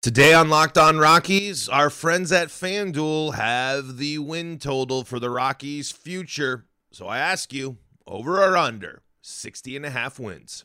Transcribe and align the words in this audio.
Today 0.00 0.32
on 0.32 0.48
Locked 0.48 0.78
On 0.78 0.98
Rockies, 0.98 1.68
our 1.68 1.90
friends 1.90 2.30
at 2.30 2.50
FanDuel 2.50 3.34
have 3.34 3.96
the 3.96 4.18
win 4.18 4.60
total 4.60 5.02
for 5.02 5.18
the 5.18 5.28
Rockies' 5.28 5.90
future. 5.90 6.66
So 6.92 7.08
I 7.08 7.18
ask 7.18 7.52
you, 7.52 7.78
over 8.06 8.40
or 8.40 8.56
under 8.56 9.02
60 9.22 9.74
and 9.74 9.84
a 9.84 9.90
half 9.90 10.20
wins. 10.20 10.64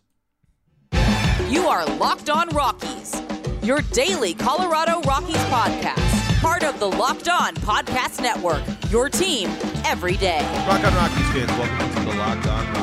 You 1.49 1.65
are 1.65 1.83
Locked 1.95 2.29
On 2.29 2.47
Rockies, 2.49 3.19
your 3.63 3.81
daily 3.91 4.35
Colorado 4.35 5.01
Rockies 5.01 5.35
podcast, 5.49 6.39
part 6.39 6.63
of 6.63 6.79
the 6.79 6.91
Locked 6.91 7.27
On 7.27 7.55
Podcast 7.55 8.21
Network, 8.21 8.61
your 8.91 9.09
team 9.09 9.49
every 9.83 10.15
day. 10.15 10.43
Rock 10.67 10.83
on 10.85 10.93
Rockies 10.93 11.27
fans, 11.31 11.49
welcome 11.57 11.95
to 11.95 12.11
the 12.11 12.17
Locked 12.19 12.45
On 12.45 12.67
Rockies 12.67 12.82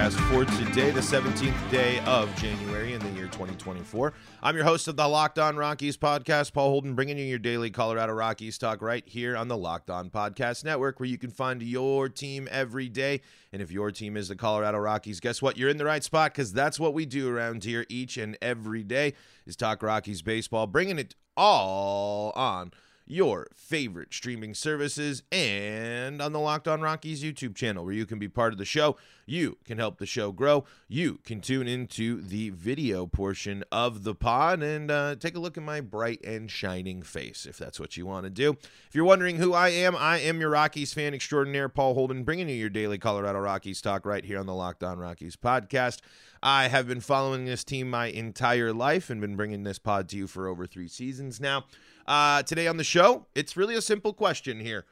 podcast 0.00 0.30
for 0.30 0.44
today, 0.64 0.90
the 0.90 1.00
17th 1.00 1.70
day 1.70 2.00
of 2.06 2.34
January 2.36 2.94
in 2.94 3.00
the 3.00 3.08
year 3.10 3.26
2024. 3.26 4.14
I'm 4.42 4.56
your 4.56 4.64
host 4.64 4.88
of 4.88 4.96
the 4.96 5.06
Locked 5.06 5.38
On 5.38 5.56
Rockies 5.56 5.98
podcast, 5.98 6.54
Paul 6.54 6.70
Holden, 6.70 6.94
bringing 6.94 7.18
you 7.18 7.24
your 7.24 7.38
daily 7.38 7.68
Colorado 7.68 8.14
Rockies 8.14 8.56
talk 8.56 8.80
right 8.80 9.06
here 9.06 9.36
on 9.36 9.48
the 9.48 9.58
Locked 9.58 9.90
On 9.90 10.08
Podcast 10.08 10.64
Network, 10.64 11.00
where 11.00 11.08
you 11.08 11.18
can 11.18 11.30
find 11.30 11.62
your 11.62 12.08
team 12.08 12.48
every 12.50 12.88
day. 12.88 13.20
And 13.52 13.60
if 13.60 13.70
your 13.70 13.90
team 13.90 14.16
is 14.16 14.28
the 14.28 14.36
Colorado 14.36 14.78
Rockies, 14.78 15.20
guess 15.20 15.42
what? 15.42 15.58
You're 15.58 15.68
in 15.68 15.76
the 15.76 15.84
right 15.84 16.02
spot 16.02 16.32
because 16.32 16.50
that's 16.50 16.80
what 16.80 16.94
we 16.94 17.04
do 17.04 17.28
around 17.28 17.64
here 17.64 17.84
each 17.90 18.16
and 18.16 18.38
every 18.40 18.82
day 18.82 19.12
is 19.44 19.54
talk 19.54 19.82
Rockies 19.82 20.22
baseball, 20.22 20.66
bringing 20.66 20.98
it 20.98 21.14
all 21.36 22.32
on 22.34 22.72
your 23.10 23.48
favorite 23.56 24.14
streaming 24.14 24.54
services 24.54 25.24
and 25.32 26.22
on 26.22 26.32
the 26.32 26.38
Locked 26.38 26.68
On 26.68 26.80
Rockies 26.80 27.22
YouTube 27.22 27.56
channel, 27.56 27.84
where 27.84 27.92
you 27.92 28.06
can 28.06 28.18
be 28.18 28.28
part 28.28 28.52
of 28.52 28.58
the 28.58 28.64
show. 28.64 28.96
You 29.26 29.58
can 29.64 29.78
help 29.78 29.98
the 29.98 30.06
show 30.06 30.32
grow. 30.32 30.64
You 30.88 31.18
can 31.24 31.40
tune 31.40 31.68
into 31.68 32.20
the 32.20 32.50
video 32.50 33.06
portion 33.06 33.64
of 33.70 34.04
the 34.04 34.14
pod 34.14 34.62
and 34.62 34.90
uh, 34.90 35.16
take 35.16 35.36
a 35.36 35.40
look 35.40 35.56
at 35.56 35.62
my 35.62 35.80
bright 35.80 36.24
and 36.24 36.50
shining 36.50 37.02
face, 37.02 37.46
if 37.46 37.58
that's 37.58 37.78
what 37.78 37.96
you 37.96 38.06
want 38.06 38.24
to 38.24 38.30
do. 38.30 38.56
If 38.88 38.94
you're 38.94 39.04
wondering 39.04 39.36
who 39.36 39.54
I 39.54 39.68
am, 39.70 39.96
I 39.96 40.18
am 40.18 40.40
your 40.40 40.50
Rockies 40.50 40.94
fan 40.94 41.14
extraordinaire, 41.14 41.68
Paul 41.68 41.94
Holden, 41.94 42.24
bringing 42.24 42.48
you 42.48 42.54
your 42.54 42.70
daily 42.70 42.98
Colorado 42.98 43.38
Rockies 43.40 43.80
talk 43.80 44.06
right 44.06 44.24
here 44.24 44.38
on 44.38 44.46
the 44.46 44.54
Locked 44.54 44.82
On 44.82 44.98
Rockies 44.98 45.36
podcast. 45.36 45.98
I 46.42 46.68
have 46.68 46.88
been 46.88 47.00
following 47.00 47.44
this 47.44 47.64
team 47.64 47.90
my 47.90 48.06
entire 48.06 48.72
life 48.72 49.10
and 49.10 49.20
been 49.20 49.36
bringing 49.36 49.62
this 49.62 49.78
pod 49.78 50.08
to 50.10 50.16
you 50.16 50.26
for 50.26 50.48
over 50.48 50.66
three 50.66 50.88
seasons 50.88 51.38
now. 51.38 51.66
Uh, 52.06 52.42
today 52.42 52.66
on 52.66 52.78
the 52.78 52.84
show, 52.84 53.26
it's 53.34 53.56
really 53.56 53.74
a 53.74 53.82
simple 53.82 54.14
question 54.14 54.60
here. 54.60 54.86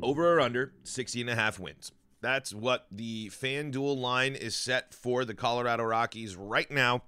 Over 0.00 0.36
or 0.36 0.40
under 0.40 0.72
60 0.84 1.22
and 1.22 1.30
a 1.30 1.34
half 1.34 1.58
wins. 1.58 1.90
That's 2.20 2.54
what 2.54 2.86
the 2.92 3.30
FanDuel 3.30 3.98
line 3.98 4.36
is 4.36 4.54
set 4.54 4.94
for 4.94 5.24
the 5.24 5.34
Colorado 5.34 5.82
Rockies 5.82 6.36
right 6.36 6.70
now 6.70 7.02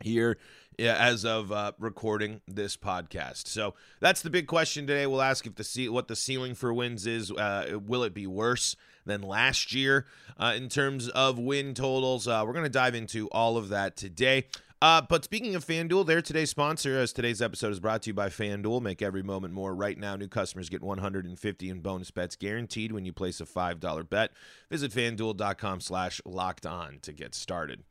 here 0.00 0.38
as 0.78 1.24
of 1.24 1.50
uh, 1.50 1.72
recording 1.80 2.40
this 2.46 2.76
podcast. 2.76 3.48
So 3.48 3.74
that's 3.98 4.22
the 4.22 4.30
big 4.30 4.46
question 4.46 4.86
today. 4.86 5.08
We'll 5.08 5.22
ask 5.22 5.44
if 5.46 5.56
the 5.56 5.88
what 5.88 6.06
the 6.06 6.14
ceiling 6.14 6.54
for 6.54 6.72
wins 6.72 7.06
is. 7.06 7.32
Uh, 7.32 7.80
will 7.84 8.04
it 8.04 8.14
be 8.14 8.28
worse 8.28 8.76
than 9.06 9.22
last 9.22 9.72
year 9.72 10.06
uh, 10.38 10.52
in 10.56 10.68
terms 10.68 11.08
of 11.08 11.38
win 11.38 11.72
totals? 11.72 12.28
Uh, 12.28 12.42
we're 12.46 12.52
going 12.52 12.64
to 12.64 12.68
dive 12.68 12.94
into 12.94 13.28
all 13.28 13.56
of 13.56 13.70
that 13.70 13.96
today. 13.96 14.44
Uh, 14.82 15.00
but 15.00 15.24
speaking 15.24 15.54
of 15.54 15.64
FanDuel, 15.64 16.06
they're 16.06 16.20
today's 16.20 16.50
sponsor. 16.50 16.98
As 16.98 17.12
today's 17.12 17.40
episode 17.40 17.72
is 17.72 17.80
brought 17.80 18.02
to 18.02 18.10
you 18.10 18.14
by 18.14 18.28
FanDuel. 18.28 18.82
Make 18.82 19.00
every 19.00 19.22
moment 19.22 19.54
more. 19.54 19.74
Right 19.74 19.98
now, 19.98 20.16
new 20.16 20.28
customers 20.28 20.68
get 20.68 20.82
150 20.82 21.70
in 21.70 21.80
bonus 21.80 22.10
bets 22.10 22.36
guaranteed 22.36 22.92
when 22.92 23.06
you 23.06 23.12
place 23.12 23.40
a 23.40 23.46
$5 23.46 24.08
bet. 24.10 24.32
Visit 24.70 24.92
FanDuel.com 24.92 25.80
slash 25.80 26.20
locked 26.26 26.66
on 26.66 26.98
to 27.02 27.12
get 27.12 27.34
started. 27.34 27.84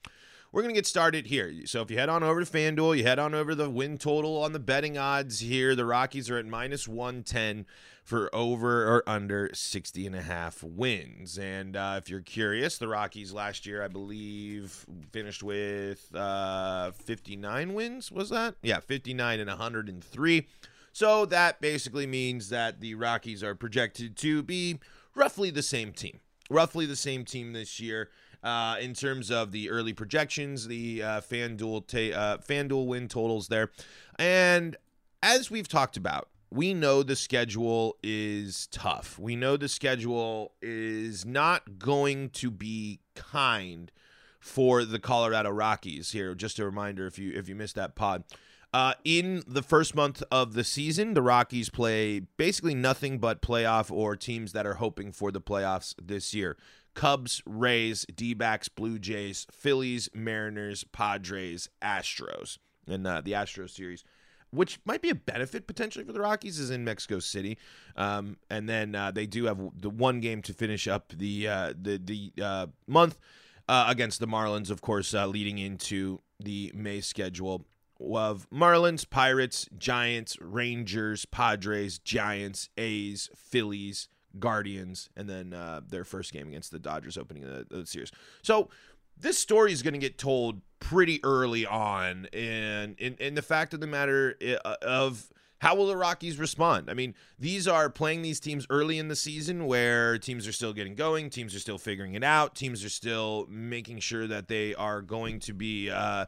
We're 0.55 0.61
going 0.61 0.73
to 0.73 0.77
get 0.77 0.87
started 0.87 1.27
here. 1.27 1.53
So 1.65 1.81
if 1.81 1.91
you 1.91 1.97
head 1.97 2.07
on 2.07 2.23
over 2.23 2.41
to 2.41 2.49
FanDuel, 2.49 2.97
you 2.97 3.03
head 3.03 3.19
on 3.19 3.33
over 3.33 3.53
the 3.55 3.69
win 3.69 3.97
total 3.97 4.41
on 4.41 4.53
the 4.53 4.59
betting 4.59 4.97
odds 4.97 5.41
here. 5.41 5.75
The 5.75 5.83
Rockies 5.83 6.29
are 6.29 6.37
at 6.37 6.45
minus 6.45 6.87
110 6.87 7.65
for 8.05 8.33
over 8.33 8.87
or 8.87 9.03
under 9.05 9.49
60 9.53 10.07
and 10.07 10.15
a 10.15 10.21
half 10.21 10.63
wins. 10.63 11.37
And 11.37 11.75
uh, 11.75 11.99
if 12.01 12.09
you're 12.09 12.21
curious, 12.21 12.77
the 12.77 12.87
Rockies 12.87 13.33
last 13.33 13.65
year, 13.65 13.83
I 13.83 13.89
believe, 13.89 14.85
finished 15.11 15.43
with 15.43 16.15
uh, 16.15 16.91
59 16.91 17.73
wins. 17.73 18.09
Was 18.09 18.29
that? 18.29 18.55
Yeah, 18.63 18.79
59 18.79 19.41
and 19.41 19.49
103. 19.49 20.47
So 20.93 21.25
that 21.25 21.59
basically 21.59 22.07
means 22.07 22.47
that 22.47 22.79
the 22.79 22.95
Rockies 22.95 23.43
are 23.43 23.55
projected 23.55 24.15
to 24.19 24.41
be 24.41 24.79
roughly 25.15 25.49
the 25.49 25.61
same 25.61 25.91
team. 25.91 26.21
Roughly 26.49 26.85
the 26.85 26.95
same 26.95 27.25
team 27.25 27.51
this 27.51 27.81
year. 27.81 28.09
Uh, 28.45 28.77
in 28.79 28.93
terms 28.93 29.31
of 29.31 29.51
the 29.51 29.71
early 29.71 29.91
projections, 29.91 30.67
the 30.67 31.01
uh, 31.01 31.19
FanDuel, 31.19 31.87
ta- 31.87 32.15
uh, 32.15 32.37
FanDuel 32.37 32.85
win 32.85 33.07
totals 33.07 33.47
there. 33.47 33.71
And 34.19 34.77
as 35.23 35.49
we've 35.49 35.67
talked 35.67 35.97
about, 35.97 36.29
we 36.51 36.73
know 36.75 37.01
the 37.01 37.15
schedule 37.15 37.97
is 38.03 38.67
tough. 38.67 39.17
We 39.17 39.35
know 39.35 39.57
the 39.57 39.67
schedule 39.67 40.53
is 40.61 41.25
not 41.25 41.79
going 41.79 42.29
to 42.29 42.51
be 42.51 42.99
kind 43.15 43.91
for 44.39 44.85
the 44.85 44.99
Colorado 44.99 45.49
Rockies 45.49 46.11
here. 46.11 46.35
Just 46.35 46.59
a 46.59 46.65
reminder 46.65 47.07
if 47.07 47.17
you 47.17 47.33
if 47.33 47.49
you 47.49 47.55
missed 47.55 47.75
that 47.75 47.95
pod. 47.95 48.25
Uh, 48.71 48.93
in 49.03 49.41
the 49.47 49.63
first 49.63 49.95
month 49.95 50.21
of 50.31 50.53
the 50.53 50.63
season, 50.63 51.13
the 51.13 51.21
Rockies 51.21 51.69
play 51.69 52.19
basically 52.37 52.75
nothing 52.75 53.17
but 53.17 53.41
playoff 53.41 53.89
or 53.89 54.15
teams 54.15 54.51
that 54.51 54.67
are 54.67 54.75
hoping 54.75 55.11
for 55.11 55.31
the 55.31 55.41
playoffs 55.41 55.95
this 55.99 56.33
year. 56.33 56.57
Cubs, 56.95 57.43
Rays, 57.45 58.05
D 58.15 58.33
backs, 58.33 58.67
Blue 58.67 58.97
Jays, 58.97 59.45
Phillies, 59.51 60.09
Mariners, 60.13 60.83
Padres, 60.83 61.69
Astros. 61.81 62.57
And 62.87 63.05
uh, 63.05 63.21
the 63.21 63.33
Astros 63.33 63.71
series 63.71 64.03
which 64.51 64.79
might 64.85 65.01
be 65.01 65.09
a 65.09 65.15
benefit 65.15 65.67
potentially 65.67 66.05
for 66.05 66.13
the 66.13 66.21
Rockies, 66.21 66.59
is 66.59 66.69
in 66.69 66.83
Mexico 66.83 67.19
City, 67.19 67.57
um, 67.95 68.37
and 68.49 68.67
then 68.69 68.95
uh, 68.95 69.11
they 69.11 69.25
do 69.25 69.45
have 69.45 69.59
the 69.75 69.89
one 69.89 70.19
game 70.19 70.41
to 70.43 70.53
finish 70.53 70.87
up 70.87 71.13
the 71.15 71.47
uh, 71.47 71.73
the 71.79 71.97
the 71.97 72.43
uh, 72.43 72.67
month 72.87 73.19
uh, 73.67 73.85
against 73.89 74.19
the 74.19 74.27
Marlins, 74.27 74.69
of 74.69 74.81
course, 74.81 75.13
uh, 75.13 75.27
leading 75.27 75.57
into 75.57 76.21
the 76.39 76.71
May 76.73 77.01
schedule 77.01 77.65
of 77.99 78.47
Marlins, 78.49 79.09
Pirates, 79.09 79.69
Giants, 79.77 80.37
Rangers, 80.41 81.25
Padres, 81.25 81.97
Giants, 81.99 82.69
A's, 82.77 83.29
Phillies, 83.35 84.09
Guardians, 84.39 85.09
and 85.15 85.29
then 85.29 85.53
uh, 85.53 85.81
their 85.87 86.03
first 86.03 86.33
game 86.33 86.47
against 86.47 86.71
the 86.71 86.79
Dodgers 86.79 87.17
opening 87.17 87.43
the, 87.43 87.65
the 87.69 87.85
series. 87.85 88.11
So 88.41 88.69
this 89.17 89.39
story 89.39 89.71
is 89.71 89.81
going 89.81 89.93
to 89.93 89.99
get 89.99 90.17
told 90.17 90.61
pretty 90.79 91.19
early 91.23 91.65
on, 91.65 92.27
and 92.33 92.99
in 92.99 93.35
the 93.35 93.41
fact 93.41 93.73
of 93.73 93.79
the 93.79 93.87
matter 93.87 94.35
uh, 94.65 94.75
of 94.81 95.29
how 95.59 95.73
will 95.73 95.87
the 95.87 95.97
Rockies 95.97 96.37
respond? 96.37 96.89
I 96.89 96.93
mean, 96.93 97.15
these 97.39 97.67
are 97.67 97.89
playing 97.89 98.21
these 98.21 98.39
teams 98.39 98.67
early 98.69 98.99
in 98.99 99.07
the 99.07 99.15
season 99.15 99.65
where 99.65 100.17
teams 100.17 100.47
are 100.47 100.51
still 100.51 100.73
getting 100.73 100.95
going, 100.95 101.29
teams 101.29 101.55
are 101.55 101.59
still 101.59 101.77
figuring 101.77 102.13
it 102.13 102.23
out, 102.23 102.55
teams 102.55 102.83
are 102.83 102.89
still 102.89 103.47
making 103.49 103.99
sure 103.99 104.27
that 104.27 104.47
they 104.47 104.75
are 104.75 105.01
going 105.01 105.39
to 105.39 105.53
be, 105.53 105.89
uh, 105.89 106.25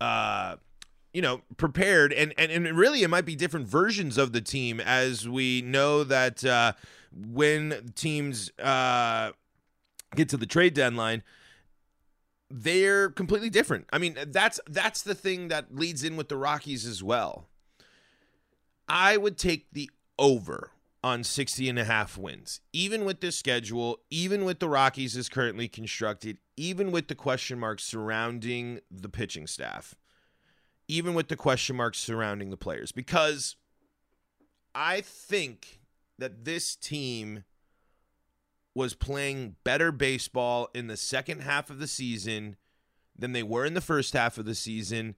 uh, 0.00 0.56
you 1.12 1.22
know, 1.22 1.40
prepared. 1.56 2.12
And, 2.12 2.34
and 2.36 2.52
and 2.52 2.76
really, 2.76 3.02
it 3.02 3.08
might 3.08 3.24
be 3.24 3.34
different 3.34 3.66
versions 3.66 4.18
of 4.18 4.32
the 4.32 4.42
team 4.42 4.78
as 4.78 5.26
we 5.26 5.62
know 5.62 6.04
that 6.04 6.44
uh, 6.44 6.74
when 7.12 7.92
teams 7.94 8.50
uh, 8.58 9.32
get 10.14 10.28
to 10.30 10.36
the 10.36 10.46
trade 10.46 10.74
deadline 10.74 11.22
they're 12.50 13.10
completely 13.10 13.50
different. 13.50 13.86
I 13.92 13.98
mean, 13.98 14.16
that's 14.28 14.60
that's 14.68 15.02
the 15.02 15.14
thing 15.14 15.48
that 15.48 15.74
leads 15.74 16.04
in 16.04 16.16
with 16.16 16.28
the 16.28 16.36
Rockies 16.36 16.86
as 16.86 17.02
well. 17.02 17.48
I 18.88 19.16
would 19.16 19.36
take 19.36 19.66
the 19.72 19.90
over 20.18 20.70
on 21.02 21.24
60 21.24 21.68
and 21.68 21.78
a 21.78 21.84
half 21.84 22.16
wins. 22.16 22.60
Even 22.72 23.04
with 23.04 23.20
this 23.20 23.36
schedule, 23.36 23.98
even 24.10 24.44
with 24.44 24.60
the 24.60 24.68
Rockies 24.68 25.16
as 25.16 25.28
currently 25.28 25.68
constructed, 25.68 26.38
even 26.56 26.90
with 26.90 27.08
the 27.08 27.14
question 27.14 27.58
marks 27.58 27.84
surrounding 27.84 28.80
the 28.90 29.08
pitching 29.08 29.46
staff, 29.46 29.94
even 30.88 31.14
with 31.14 31.28
the 31.28 31.36
question 31.36 31.76
marks 31.76 31.98
surrounding 31.98 32.50
the 32.50 32.56
players 32.56 32.92
because 32.92 33.56
I 34.74 35.00
think 35.00 35.80
that 36.18 36.44
this 36.44 36.76
team 36.76 37.44
was 38.74 38.94
playing 38.94 39.56
better 39.64 39.90
baseball 39.90 40.68
in 40.74 40.86
the 40.86 40.96
second 40.96 41.40
half 41.40 41.70
of 41.70 41.78
the 41.78 41.86
season 41.86 42.56
than 43.18 43.32
they 43.32 43.42
were 43.42 43.64
in 43.64 43.74
the 43.74 43.80
first 43.80 44.12
half 44.12 44.36
of 44.36 44.44
the 44.44 44.54
season, 44.54 45.14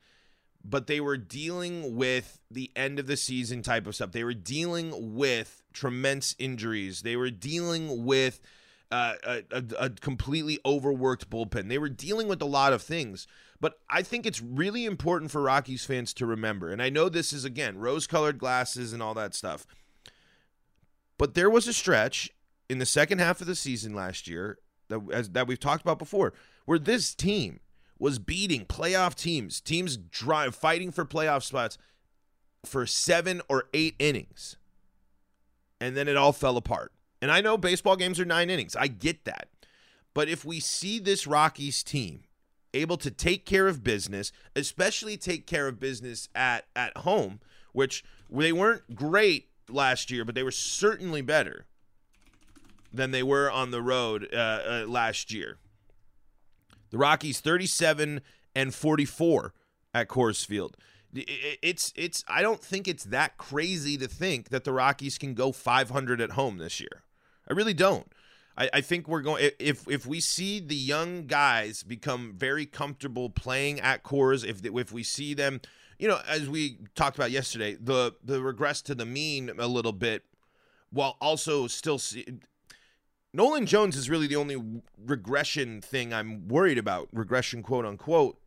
but 0.64 0.86
they 0.86 1.00
were 1.00 1.16
dealing 1.16 1.96
with 1.96 2.40
the 2.50 2.70
end 2.76 2.98
of 2.98 3.06
the 3.06 3.16
season 3.16 3.62
type 3.62 3.86
of 3.86 3.94
stuff. 3.94 4.12
They 4.12 4.24
were 4.24 4.34
dealing 4.34 5.14
with 5.14 5.62
tremendous 5.72 6.36
injuries. 6.38 7.02
They 7.02 7.16
were 7.16 7.30
dealing 7.30 8.04
with 8.04 8.40
uh, 8.90 9.14
a, 9.24 9.42
a, 9.50 9.64
a 9.78 9.90
completely 9.90 10.58
overworked 10.64 11.28
bullpen. 11.28 11.68
They 11.68 11.78
were 11.78 11.88
dealing 11.88 12.28
with 12.28 12.40
a 12.40 12.46
lot 12.46 12.72
of 12.72 12.82
things. 12.82 13.26
But 13.60 13.80
I 13.90 14.02
think 14.02 14.24
it's 14.24 14.40
really 14.40 14.84
important 14.84 15.32
for 15.32 15.42
Rockies 15.42 15.84
fans 15.84 16.14
to 16.14 16.26
remember, 16.26 16.70
and 16.70 16.80
I 16.80 16.90
know 16.90 17.08
this 17.08 17.32
is, 17.32 17.44
again, 17.44 17.78
rose 17.78 18.06
colored 18.06 18.38
glasses 18.38 18.92
and 18.92 19.02
all 19.02 19.14
that 19.14 19.34
stuff. 19.34 19.66
But 21.18 21.34
there 21.34 21.50
was 21.50 21.66
a 21.68 21.72
stretch 21.72 22.30
in 22.70 22.78
the 22.78 22.86
second 22.86 23.18
half 23.18 23.40
of 23.40 23.46
the 23.46 23.54
season 23.56 23.94
last 23.94 24.28
year 24.28 24.58
that 24.88 25.00
as, 25.12 25.30
that 25.30 25.46
we've 25.46 25.60
talked 25.60 25.82
about 25.82 25.98
before, 25.98 26.32
where 26.64 26.78
this 26.78 27.14
team 27.14 27.60
was 27.98 28.18
beating 28.18 28.64
playoff 28.64 29.14
teams, 29.14 29.60
teams 29.60 29.96
drive, 29.96 30.54
fighting 30.54 30.92
for 30.92 31.04
playoff 31.04 31.42
spots 31.42 31.76
for 32.64 32.86
seven 32.86 33.42
or 33.48 33.64
eight 33.74 33.96
innings. 33.98 34.56
And 35.80 35.96
then 35.96 36.08
it 36.08 36.16
all 36.16 36.32
fell 36.32 36.56
apart. 36.56 36.92
And 37.20 37.30
I 37.30 37.40
know 37.40 37.58
baseball 37.58 37.96
games 37.96 38.20
are 38.20 38.24
nine 38.24 38.50
innings. 38.50 38.76
I 38.76 38.86
get 38.86 39.24
that. 39.24 39.48
But 40.14 40.28
if 40.28 40.44
we 40.44 40.60
see 40.60 40.98
this 40.98 41.26
Rockies 41.26 41.82
team 41.82 42.22
able 42.74 42.96
to 42.98 43.10
take 43.10 43.46
care 43.46 43.66
of 43.66 43.82
business, 43.82 44.32
especially 44.54 45.16
take 45.16 45.46
care 45.46 45.68
of 45.68 45.80
business 45.80 46.28
at, 46.34 46.66
at 46.76 46.96
home, 46.98 47.40
which 47.72 48.04
they 48.30 48.52
weren't 48.52 48.94
great 48.94 49.48
last 49.68 50.10
year, 50.10 50.24
but 50.24 50.34
they 50.34 50.42
were 50.42 50.50
certainly 50.50 51.22
better 51.22 51.66
than 52.92 53.10
they 53.10 53.22
were 53.22 53.50
on 53.50 53.70
the 53.70 53.82
road 53.82 54.28
uh, 54.32 54.36
uh, 54.36 54.84
last 54.86 55.32
year. 55.32 55.58
The 56.90 56.98
Rockies 56.98 57.40
37 57.40 58.20
and 58.54 58.74
44 58.74 59.52
at 59.94 60.08
Coors 60.08 60.44
Field. 60.44 60.76
It's 61.14 61.92
it's 61.96 62.22
I 62.28 62.42
don't 62.42 62.62
think 62.62 62.86
it's 62.86 63.04
that 63.04 63.38
crazy 63.38 63.96
to 63.96 64.06
think 64.06 64.50
that 64.50 64.64
the 64.64 64.72
Rockies 64.72 65.16
can 65.16 65.32
go 65.32 65.52
500 65.52 66.20
at 66.20 66.32
home 66.32 66.58
this 66.58 66.80
year. 66.80 67.02
I 67.48 67.54
really 67.54 67.72
don't. 67.72 68.12
I, 68.58 68.68
I 68.74 68.80
think 68.82 69.08
we're 69.08 69.22
going 69.22 69.50
if 69.58 69.88
if 69.88 70.06
we 70.06 70.20
see 70.20 70.60
the 70.60 70.76
young 70.76 71.26
guys 71.26 71.82
become 71.82 72.34
very 72.36 72.66
comfortable 72.66 73.30
playing 73.30 73.80
at 73.80 74.02
Coors, 74.02 74.44
if 74.44 74.64
if 74.66 74.92
we 74.92 75.02
see 75.02 75.32
them, 75.32 75.62
you 75.98 76.08
know, 76.08 76.20
as 76.28 76.48
we 76.48 76.78
talked 76.94 77.16
about 77.16 77.30
yesterday, 77.30 77.76
the 77.80 78.14
the 78.22 78.42
regress 78.42 78.82
to 78.82 78.94
the 78.94 79.06
mean 79.06 79.50
a 79.58 79.66
little 79.66 79.92
bit, 79.92 80.24
while 80.90 81.16
also 81.20 81.66
still 81.66 81.98
see, 81.98 82.24
Nolan 83.32 83.66
Jones 83.66 83.96
is 83.96 84.08
really 84.08 84.26
the 84.26 84.36
only 84.36 84.80
regression 85.04 85.80
thing 85.80 86.14
I'm 86.14 86.48
worried 86.48 86.78
about, 86.78 87.08
regression 87.12 87.62
quote 87.62 87.84
unquote, 87.84 88.40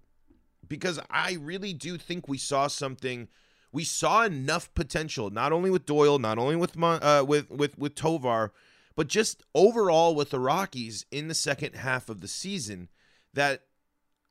because 0.68 1.00
I 1.10 1.38
really 1.40 1.74
do 1.74 1.98
think 1.98 2.28
we 2.28 2.38
saw 2.38 2.68
something. 2.68 3.28
We 3.74 3.86
saw 3.86 4.24
enough 4.24 4.74
potential, 4.74 5.30
not 5.30 5.54
only 5.54 5.70
with 5.70 5.86
Doyle, 5.86 6.20
not 6.20 6.38
only 6.38 6.56
with 6.56 6.76
uh, 6.82 7.24
with 7.26 7.50
with 7.50 7.78
with 7.78 7.96
Tovar, 7.96 8.52
but 8.96 9.08
just 9.08 9.44
overall 9.56 10.14
with 10.14 10.30
the 10.30 10.40
Rockies 10.40 11.06
in 11.12 11.28
the 11.28 11.34
second 11.34 11.76
half 11.76 12.10
of 12.10 12.20
the 12.22 12.28
season, 12.28 12.90
that 13.34 13.64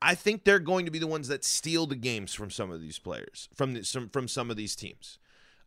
I 0.03 0.15
think 0.15 0.45
they're 0.45 0.59
going 0.59 0.87
to 0.87 0.91
be 0.91 0.99
the 0.99 1.07
ones 1.07 1.29
that 1.29 1.45
steal 1.45 1.87
the 1.87 1.97
games 1.97 2.33
from 2.33 2.51
some 2.51 2.71
of 2.71 2.81
these 2.81 2.99
players, 2.99 3.49
from 3.55 3.75
the, 3.75 3.85
some, 3.85 4.09
from 4.09 4.29
some 4.29 4.51
of 4.51 4.57
these 4.57 4.75
teams. 4.75 5.19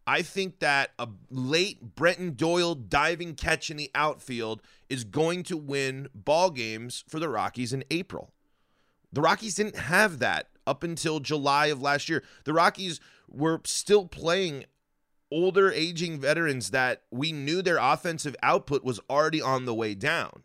I 0.06 0.22
think 0.22 0.60
that 0.60 0.92
a 1.00 1.08
late 1.30 1.96
Brenton 1.96 2.34
Doyle 2.34 2.76
diving 2.76 3.36
catch 3.36 3.70
in 3.70 3.78
the 3.78 3.92
outfield 3.96 4.62
is 4.90 5.04
going 5.04 5.44
to 5.44 5.58
win 5.58 6.10
ball 6.14 6.50
games 6.50 7.04
for 7.08 7.20
the 7.20 7.30
Rockies 7.30 7.74
in 7.74 7.84
April. 7.90 8.34
The 9.14 9.22
Rockies 9.22 9.56
didn't 9.56 9.78
have 9.78 10.20
that 10.20 10.50
up 10.66 10.84
until 10.84 11.20
July 11.20 11.68
of 11.68 11.82
last 11.82 12.10
year. 12.10 12.24
The 12.44 12.54
Rockies 12.54 13.00
were 13.30 13.62
still 13.64 14.08
playing 14.08 14.66
older 15.32 15.72
aging 15.72 16.20
veterans 16.20 16.72
that 16.72 17.04
we 17.10 17.32
knew 17.32 17.62
their 17.62 17.78
offensive 17.78 18.36
output 18.44 18.84
was 18.84 19.00
already 19.10 19.42
on 19.42 19.66
the 19.66 19.74
way 19.74 19.96
down. 19.96 20.44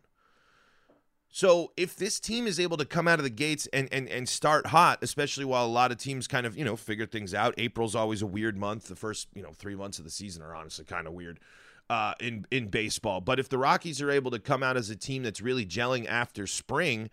So 1.31 1.71
if 1.77 1.95
this 1.95 2.19
team 2.19 2.47
is 2.47 2.59
able 2.59 2.77
to 2.77 2.85
come 2.85 3.07
out 3.07 3.19
of 3.19 3.23
the 3.23 3.29
gates 3.29 3.67
and, 3.71 3.87
and 3.91 4.09
and 4.09 4.27
start 4.27 4.67
hot, 4.67 4.99
especially 5.03 5.45
while 5.45 5.65
a 5.65 5.67
lot 5.67 5.91
of 5.91 5.97
teams 5.97 6.27
kind 6.27 6.45
of 6.45 6.57
you 6.57 6.65
know 6.65 6.75
figure 6.75 7.05
things 7.05 7.33
out, 7.33 7.53
April's 7.57 7.95
always 7.95 8.21
a 8.21 8.27
weird 8.27 8.57
month. 8.57 8.87
The 8.87 8.95
first 8.95 9.27
you 9.35 9.43
know 9.43 9.51
three 9.53 9.75
months 9.75 9.99
of 9.99 10.05
the 10.05 10.11
season 10.11 10.41
are 10.41 10.55
honestly 10.55 10.85
kind 10.85 11.05
of 11.05 11.13
weird 11.13 11.39
uh, 11.89 12.13
in 12.19 12.45
in 12.49 12.67
baseball. 12.67 13.21
But 13.21 13.39
if 13.39 13.47
the 13.47 13.59
Rockies 13.59 14.01
are 14.01 14.09
able 14.09 14.31
to 14.31 14.39
come 14.39 14.63
out 14.63 14.75
as 14.75 14.89
a 14.89 14.95
team 14.95 15.21
that's 15.21 15.39
really 15.39 15.65
gelling 15.65 16.07
after 16.07 16.47
spring, 16.47 17.11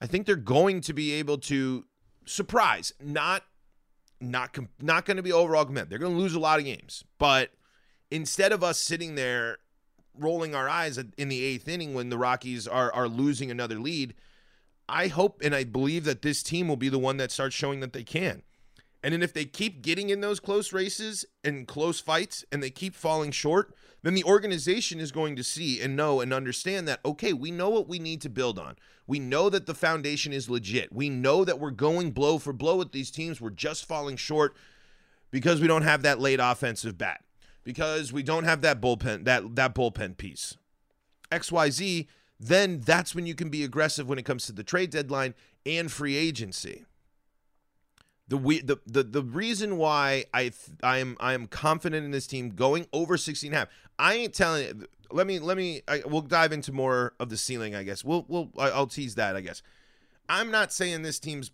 I 0.00 0.06
think 0.06 0.26
they're 0.26 0.36
going 0.36 0.80
to 0.82 0.92
be 0.92 1.12
able 1.14 1.38
to 1.38 1.84
surprise. 2.26 2.92
Not 3.02 3.42
not 4.20 4.56
not 4.80 5.04
going 5.04 5.16
to 5.16 5.22
be 5.22 5.32
overall 5.32 5.64
competitive. 5.64 5.90
They're 5.90 5.98
going 5.98 6.14
to 6.14 6.20
lose 6.20 6.34
a 6.34 6.40
lot 6.40 6.60
of 6.60 6.64
games, 6.64 7.04
but 7.18 7.50
instead 8.10 8.52
of 8.52 8.62
us 8.62 8.78
sitting 8.78 9.16
there 9.16 9.58
rolling 10.18 10.54
our 10.54 10.68
eyes 10.68 10.98
in 10.98 11.28
the 11.28 11.44
eighth 11.44 11.68
inning 11.68 11.94
when 11.94 12.10
the 12.10 12.18
Rockies 12.18 12.66
are 12.66 12.92
are 12.92 13.08
losing 13.08 13.50
another 13.50 13.78
lead. 13.78 14.14
I 14.88 15.08
hope 15.08 15.40
and 15.44 15.54
I 15.54 15.64
believe 15.64 16.04
that 16.04 16.22
this 16.22 16.42
team 16.42 16.68
will 16.68 16.76
be 16.76 16.88
the 16.88 16.98
one 16.98 17.18
that 17.18 17.30
starts 17.30 17.54
showing 17.54 17.80
that 17.80 17.92
they 17.92 18.04
can. 18.04 18.42
And 19.02 19.12
then 19.12 19.22
if 19.22 19.32
they 19.32 19.44
keep 19.44 19.82
getting 19.82 20.10
in 20.10 20.20
those 20.20 20.40
close 20.40 20.72
races 20.72 21.24
and 21.44 21.68
close 21.68 22.00
fights 22.00 22.44
and 22.50 22.62
they 22.62 22.70
keep 22.70 22.94
falling 22.94 23.30
short, 23.30 23.74
then 24.02 24.14
the 24.14 24.24
organization 24.24 24.98
is 24.98 25.12
going 25.12 25.36
to 25.36 25.44
see 25.44 25.80
and 25.80 25.94
know 25.94 26.20
and 26.20 26.32
understand 26.32 26.88
that, 26.88 27.00
okay, 27.04 27.32
we 27.32 27.50
know 27.50 27.68
what 27.68 27.88
we 27.88 27.98
need 27.98 28.20
to 28.22 28.28
build 28.28 28.58
on. 28.58 28.76
We 29.06 29.18
know 29.18 29.50
that 29.50 29.66
the 29.66 29.74
foundation 29.74 30.32
is 30.32 30.50
legit. 30.50 30.92
We 30.92 31.10
know 31.10 31.44
that 31.44 31.60
we're 31.60 31.70
going 31.70 32.10
blow 32.10 32.38
for 32.38 32.52
blow 32.52 32.76
with 32.76 32.92
these 32.92 33.10
teams. 33.10 33.40
We're 33.40 33.50
just 33.50 33.86
falling 33.86 34.16
short 34.16 34.56
because 35.30 35.60
we 35.60 35.68
don't 35.68 35.82
have 35.82 36.02
that 36.02 36.20
late 36.20 36.40
offensive 36.40 36.98
bat 36.98 37.22
because 37.68 38.14
we 38.14 38.22
don't 38.22 38.44
have 38.44 38.62
that 38.62 38.80
bullpen 38.80 39.26
that 39.26 39.54
that 39.56 39.74
bullpen 39.74 40.16
piece. 40.16 40.56
XYZ, 41.30 42.06
then 42.40 42.80
that's 42.80 43.14
when 43.14 43.26
you 43.26 43.34
can 43.34 43.50
be 43.50 43.62
aggressive 43.62 44.08
when 44.08 44.18
it 44.18 44.24
comes 44.24 44.46
to 44.46 44.52
the 44.52 44.64
trade 44.64 44.88
deadline 44.88 45.34
and 45.66 45.92
free 45.92 46.16
agency. 46.16 46.86
The 48.26 48.38
we 48.38 48.62
the 48.62 48.78
the, 48.86 49.02
the 49.02 49.22
reason 49.22 49.76
why 49.76 50.24
I 50.32 50.50
I 50.82 50.96
am 50.96 51.18
I 51.20 51.34
am 51.34 51.46
confident 51.46 52.06
in 52.06 52.10
this 52.10 52.26
team 52.26 52.54
going 52.54 52.86
over 52.90 53.18
16 53.18 53.48
and 53.48 53.54
a 53.54 53.58
half. 53.58 53.68
I 53.98 54.14
ain't 54.14 54.32
telling 54.32 54.86
let 55.10 55.26
me 55.26 55.38
let 55.38 55.58
me 55.58 55.82
I, 55.86 56.00
we'll 56.06 56.22
dive 56.22 56.54
into 56.54 56.72
more 56.72 57.12
of 57.20 57.28
the 57.28 57.36
ceiling 57.36 57.74
I 57.74 57.82
guess. 57.82 58.02
We'll 58.02 58.24
we'll 58.28 58.48
I'll 58.56 58.86
tease 58.86 59.14
that 59.16 59.36
I 59.36 59.42
guess. 59.42 59.62
I'm 60.26 60.50
not 60.50 60.72
saying 60.72 61.02
this 61.02 61.18
team's 61.18 61.50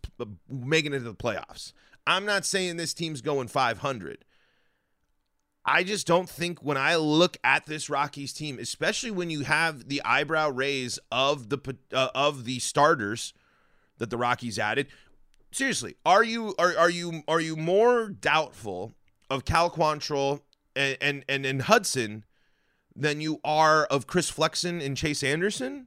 making 0.48 0.92
it 0.92 1.00
to 1.00 1.04
the 1.06 1.14
playoffs. 1.14 1.72
I'm 2.06 2.24
not 2.24 2.44
saying 2.44 2.76
this 2.76 2.94
team's 2.94 3.20
going 3.20 3.48
500. 3.48 4.24
I 5.66 5.82
just 5.82 6.06
don't 6.06 6.28
think 6.28 6.62
when 6.62 6.76
I 6.76 6.96
look 6.96 7.38
at 7.42 7.64
this 7.64 7.88
Rockies 7.88 8.32
team, 8.34 8.58
especially 8.58 9.10
when 9.10 9.30
you 9.30 9.44
have 9.44 9.88
the 9.88 10.02
eyebrow 10.04 10.50
raise 10.50 10.98
of 11.10 11.48
the 11.48 11.58
uh, 11.92 12.08
of 12.14 12.44
the 12.44 12.58
starters 12.58 13.32
that 13.98 14.10
the 14.10 14.18
Rockies 14.18 14.58
added. 14.58 14.88
Seriously, 15.50 15.96
are 16.04 16.22
you 16.22 16.54
are 16.58 16.76
are 16.76 16.90
you 16.90 17.22
are 17.26 17.40
you 17.40 17.56
more 17.56 18.08
doubtful 18.08 18.92
of 19.30 19.44
Cal 19.44 19.70
Quantrill 19.70 20.42
and 20.76 20.98
and 21.00 21.24
and, 21.28 21.46
and 21.46 21.62
Hudson 21.62 22.24
than 22.94 23.20
you 23.20 23.40
are 23.42 23.86
of 23.86 24.06
Chris 24.06 24.28
Flexen 24.28 24.82
and 24.82 24.96
Chase 24.96 25.22
Anderson? 25.22 25.86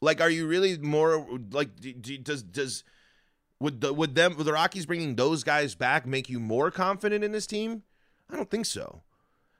Like, 0.00 0.20
are 0.20 0.30
you 0.30 0.48
really 0.48 0.78
more 0.78 1.26
like 1.52 1.70
does 2.24 2.42
does 2.42 2.84
would 3.60 3.80
the 3.80 3.92
would 3.92 4.16
them 4.16 4.36
would 4.36 4.46
the 4.46 4.52
Rockies 4.52 4.86
bringing 4.86 5.14
those 5.14 5.44
guys 5.44 5.76
back 5.76 6.06
make 6.06 6.28
you 6.28 6.40
more 6.40 6.72
confident 6.72 7.22
in 7.22 7.30
this 7.30 7.46
team? 7.46 7.84
I 8.30 8.36
don't 8.36 8.50
think 8.50 8.66
so. 8.66 9.02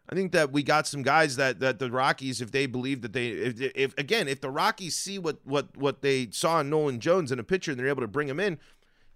I 0.08 0.14
think 0.14 0.32
that 0.32 0.52
we 0.52 0.62
got 0.62 0.86
some 0.86 1.02
guys 1.02 1.36
that 1.36 1.60
that 1.60 1.78
the 1.78 1.90
Rockies, 1.90 2.40
if 2.40 2.50
they 2.50 2.66
believe 2.66 3.00
that 3.02 3.14
they, 3.14 3.28
if, 3.28 3.60
if 3.74 3.98
again, 3.98 4.28
if 4.28 4.40
the 4.40 4.50
Rockies 4.50 4.96
see 4.96 5.18
what 5.18 5.38
what 5.44 5.76
what 5.76 6.02
they 6.02 6.28
saw 6.30 6.60
in 6.60 6.68
Nolan 6.68 7.00
Jones 7.00 7.32
in 7.32 7.38
a 7.38 7.44
pitcher 7.44 7.70
and 7.70 7.80
they're 7.80 7.88
able 7.88 8.02
to 8.02 8.08
bring 8.08 8.28
him 8.28 8.38
in, 8.38 8.58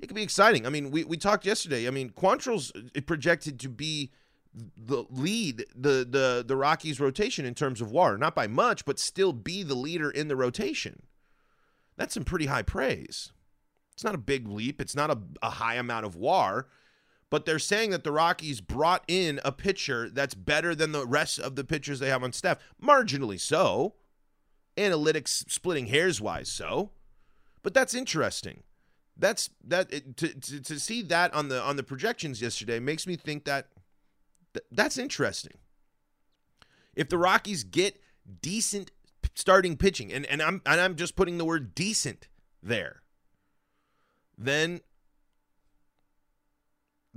it 0.01 0.07
could 0.07 0.15
be 0.15 0.23
exciting. 0.23 0.67
I 0.67 0.71
mean, 0.71 0.91
we 0.91 1.05
we 1.05 1.17
talked 1.19 1.45
yesterday. 1.45 1.87
I 1.87 1.91
mean, 1.91 2.11
Quantrill's 2.11 2.73
uh, 2.75 3.01
projected 3.03 3.61
to 3.61 3.69
be 3.69 4.13
the 4.55 5.05
lead 5.11 5.67
the 5.75 6.07
the 6.09 6.45
the 6.47 6.57
Rockies 6.57 7.01
rotation 7.01 7.45
in 7.45 7.55
terms 7.55 7.83
of 7.83 7.93
WAR, 7.93 8.17
not 8.17 8.35
by 8.35 8.47
much, 8.47 8.87
but 8.87 8.99
still 8.99 9.35
be 9.35 9.63
the 9.63 9.75
leader 9.75 10.11
in 10.11 10.29
the 10.29 10.37
rotation. 10.37 11.03
That's 11.99 12.15
some 12.15 12.25
pretty 12.25 12.47
high 12.47 12.63
praise. 12.63 13.33
It's 13.93 14.05
not 14.05 14.15
a 14.15 14.19
big 14.19 14.49
leap. 14.49 14.81
It's 14.81 14.95
not 14.95 15.11
a, 15.11 15.19
a 15.43 15.51
high 15.51 15.75
amount 15.75 16.07
of 16.07 16.17
WAR 16.17 16.69
but 17.31 17.45
they're 17.45 17.59
saying 17.59 17.91
that 17.91 18.05
the 18.05 18.13
Rockies 18.13 18.61
brought 18.61 19.05
in 19.07 19.41
a 19.45 19.53
pitcher 19.53 20.09
that's 20.09 20.35
better 20.35 20.75
than 20.75 20.93
the 20.93 21.07
rest 21.07 21.39
of 21.39 21.57
the 21.57 21.65
pitchers 21.65 22.01
they 22.01 22.09
have 22.09 22.25
on 22.25 22.33
staff. 22.33 22.59
Marginally 22.83 23.41
so. 23.41 23.95
Analytics 24.77 25.51
splitting 25.51 25.89
hairs 25.89 26.21
wise 26.21 26.51
so. 26.51 26.91
But 27.63 27.75
that's 27.75 27.95
interesting. 27.95 28.63
That's 29.17 29.51
that 29.65 29.91
to, 30.17 30.29
to, 30.29 30.61
to 30.61 30.79
see 30.79 31.03
that 31.03 31.35
on 31.35 31.49
the 31.49 31.61
on 31.61 31.77
the 31.77 31.83
projections 31.83 32.41
yesterday 32.41 32.79
makes 32.79 33.07
me 33.07 33.17
think 33.17 33.45
that 33.45 33.67
th- 34.55 34.65
that's 34.71 34.97
interesting. 34.97 35.59
If 36.95 37.09
the 37.09 37.19
Rockies 37.19 37.65
get 37.65 38.01
decent 38.41 38.93
starting 39.35 39.77
pitching 39.77 40.13
and, 40.13 40.25
and 40.27 40.41
I'm 40.41 40.63
and 40.65 40.81
I'm 40.81 40.95
just 40.95 41.17
putting 41.17 41.37
the 41.37 41.45
word 41.45 41.75
decent 41.75 42.29
there, 42.63 43.03
then 44.37 44.81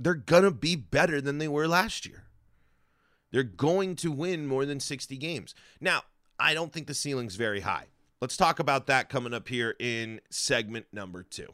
they're 0.04 0.14
going 0.14 0.42
to 0.42 0.50
be 0.50 0.76
better 0.76 1.20
than 1.20 1.38
they 1.38 1.48
were 1.48 1.68
last 1.68 2.06
year. 2.06 2.24
They're 3.30 3.42
going 3.42 3.96
to 3.96 4.12
win 4.12 4.46
more 4.46 4.66
than 4.66 4.80
60 4.80 5.16
games. 5.16 5.54
Now, 5.80 6.02
I 6.38 6.54
don't 6.54 6.72
think 6.72 6.86
the 6.86 6.94
ceiling's 6.94 7.36
very 7.36 7.60
high. 7.60 7.86
Let's 8.20 8.36
talk 8.36 8.58
about 8.58 8.86
that 8.86 9.08
coming 9.08 9.34
up 9.34 9.48
here 9.48 9.74
in 9.78 10.20
segment 10.30 10.86
number 10.92 11.22
two. 11.22 11.48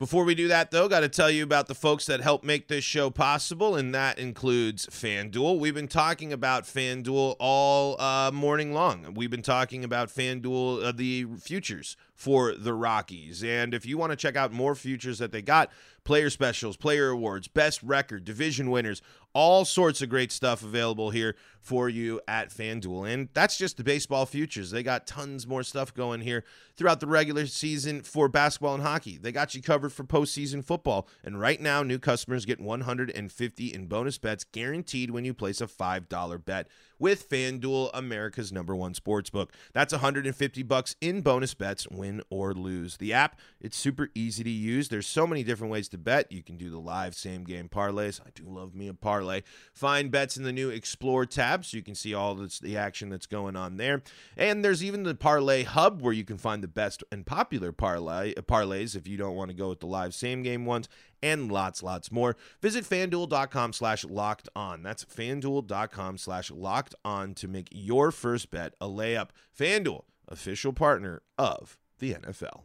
Before 0.00 0.24
we 0.24 0.34
do 0.34 0.48
that, 0.48 0.72
though, 0.72 0.88
got 0.88 1.00
to 1.00 1.08
tell 1.08 1.30
you 1.30 1.44
about 1.44 1.68
the 1.68 1.74
folks 1.74 2.04
that 2.06 2.20
help 2.20 2.42
make 2.42 2.66
this 2.66 2.82
show 2.82 3.10
possible, 3.10 3.76
and 3.76 3.94
that 3.94 4.18
includes 4.18 4.86
FanDuel. 4.86 5.60
We've 5.60 5.74
been 5.74 5.86
talking 5.86 6.32
about 6.32 6.64
FanDuel 6.64 7.36
all 7.38 8.00
uh, 8.00 8.32
morning 8.32 8.72
long. 8.72 9.14
We've 9.14 9.30
been 9.30 9.40
talking 9.40 9.84
about 9.84 10.08
FanDuel, 10.08 10.84
uh, 10.84 10.90
the 10.90 11.26
futures 11.40 11.96
for 12.12 12.56
the 12.56 12.74
Rockies. 12.74 13.44
And 13.44 13.72
if 13.72 13.86
you 13.86 13.96
want 13.96 14.10
to 14.10 14.16
check 14.16 14.34
out 14.34 14.52
more 14.52 14.74
futures 14.74 15.18
that 15.18 15.30
they 15.30 15.42
got, 15.42 15.70
player 16.02 16.28
specials, 16.28 16.76
player 16.76 17.10
awards, 17.10 17.46
best 17.46 17.80
record, 17.80 18.24
division 18.24 18.72
winners, 18.72 19.00
all 19.34 19.64
sorts 19.64 20.00
of 20.00 20.08
great 20.08 20.32
stuff 20.32 20.62
available 20.62 21.10
here 21.10 21.34
for 21.64 21.88
you 21.88 22.20
at 22.28 22.50
FanDuel. 22.50 23.10
And 23.10 23.30
that's 23.32 23.56
just 23.56 23.78
the 23.78 23.84
baseball 23.84 24.26
futures. 24.26 24.70
They 24.70 24.82
got 24.82 25.06
tons 25.06 25.46
more 25.46 25.62
stuff 25.62 25.94
going 25.94 26.20
here 26.20 26.44
throughout 26.76 27.00
the 27.00 27.06
regular 27.06 27.46
season 27.46 28.02
for 28.02 28.28
basketball 28.28 28.74
and 28.74 28.82
hockey. 28.82 29.16
They 29.16 29.32
got 29.32 29.54
you 29.54 29.62
covered 29.62 29.92
for 29.92 30.04
postseason 30.04 30.62
football. 30.62 31.08
And 31.24 31.40
right 31.40 31.58
now, 31.58 31.82
new 31.82 31.98
customers 31.98 32.44
get 32.44 32.60
150 32.60 33.74
in 33.74 33.86
bonus 33.86 34.18
bets 34.18 34.44
guaranteed 34.44 35.10
when 35.10 35.24
you 35.24 35.32
place 35.32 35.62
a 35.62 35.66
$5 35.66 36.44
bet 36.44 36.68
with 36.98 37.28
FanDuel, 37.28 37.90
America's 37.94 38.52
number 38.52 38.76
one 38.76 38.94
sports 38.94 39.30
book. 39.30 39.52
That's 39.72 39.92
150 39.92 40.62
bucks 40.64 40.96
in 41.00 41.22
bonus 41.22 41.54
bets, 41.54 41.88
win 41.88 42.22
or 42.30 42.52
lose. 42.52 42.98
The 42.98 43.12
app, 43.12 43.38
it's 43.60 43.76
super 43.76 44.10
easy 44.14 44.44
to 44.44 44.50
use. 44.50 44.88
There's 44.90 45.06
so 45.06 45.26
many 45.26 45.42
different 45.42 45.72
ways 45.72 45.88
to 45.88 45.98
bet. 45.98 46.30
You 46.30 46.42
can 46.42 46.56
do 46.56 46.70
the 46.70 46.78
live 46.78 47.14
same 47.14 47.44
game 47.44 47.68
parlays. 47.68 48.20
I 48.20 48.30
do 48.34 48.44
love 48.46 48.74
me 48.74 48.88
a 48.88 48.94
parlay. 48.94 49.23
Find 49.72 50.10
bets 50.10 50.36
in 50.36 50.44
the 50.44 50.52
new 50.52 50.70
Explore 50.70 51.26
tab 51.26 51.64
so 51.64 51.76
you 51.76 51.82
can 51.82 51.94
see 51.94 52.14
all 52.14 52.34
this, 52.34 52.58
the 52.58 52.76
action 52.76 53.08
that's 53.08 53.26
going 53.26 53.56
on 53.56 53.76
there. 53.76 54.02
And 54.36 54.64
there's 54.64 54.84
even 54.84 55.02
the 55.02 55.14
parlay 55.14 55.64
hub 55.64 56.02
where 56.02 56.12
you 56.12 56.24
can 56.24 56.38
find 56.38 56.62
the 56.62 56.68
best 56.68 57.02
and 57.10 57.24
popular 57.26 57.72
parlay 57.72 58.34
uh, 58.34 58.42
parlays 58.42 58.96
if 58.96 59.08
you 59.08 59.16
don't 59.16 59.36
want 59.36 59.50
to 59.50 59.56
go 59.56 59.68
with 59.70 59.80
the 59.80 59.86
live 59.86 60.14
same 60.14 60.42
game 60.42 60.64
ones 60.64 60.88
and 61.22 61.50
lots, 61.50 61.82
lots 61.82 62.12
more. 62.12 62.36
Visit 62.60 62.84
fanduel.com 62.84 63.72
slash 63.72 64.04
locked 64.04 64.48
on. 64.54 64.82
That's 64.82 65.04
fanduel.com 65.04 66.18
slash 66.18 66.50
locked 66.50 66.94
on 67.04 67.34
to 67.34 67.48
make 67.48 67.68
your 67.70 68.10
first 68.10 68.50
bet 68.50 68.74
a 68.80 68.86
layup. 68.86 69.30
Fanduel, 69.58 70.04
official 70.28 70.74
partner 70.74 71.22
of 71.38 71.78
the 71.98 72.12
NFL. 72.14 72.64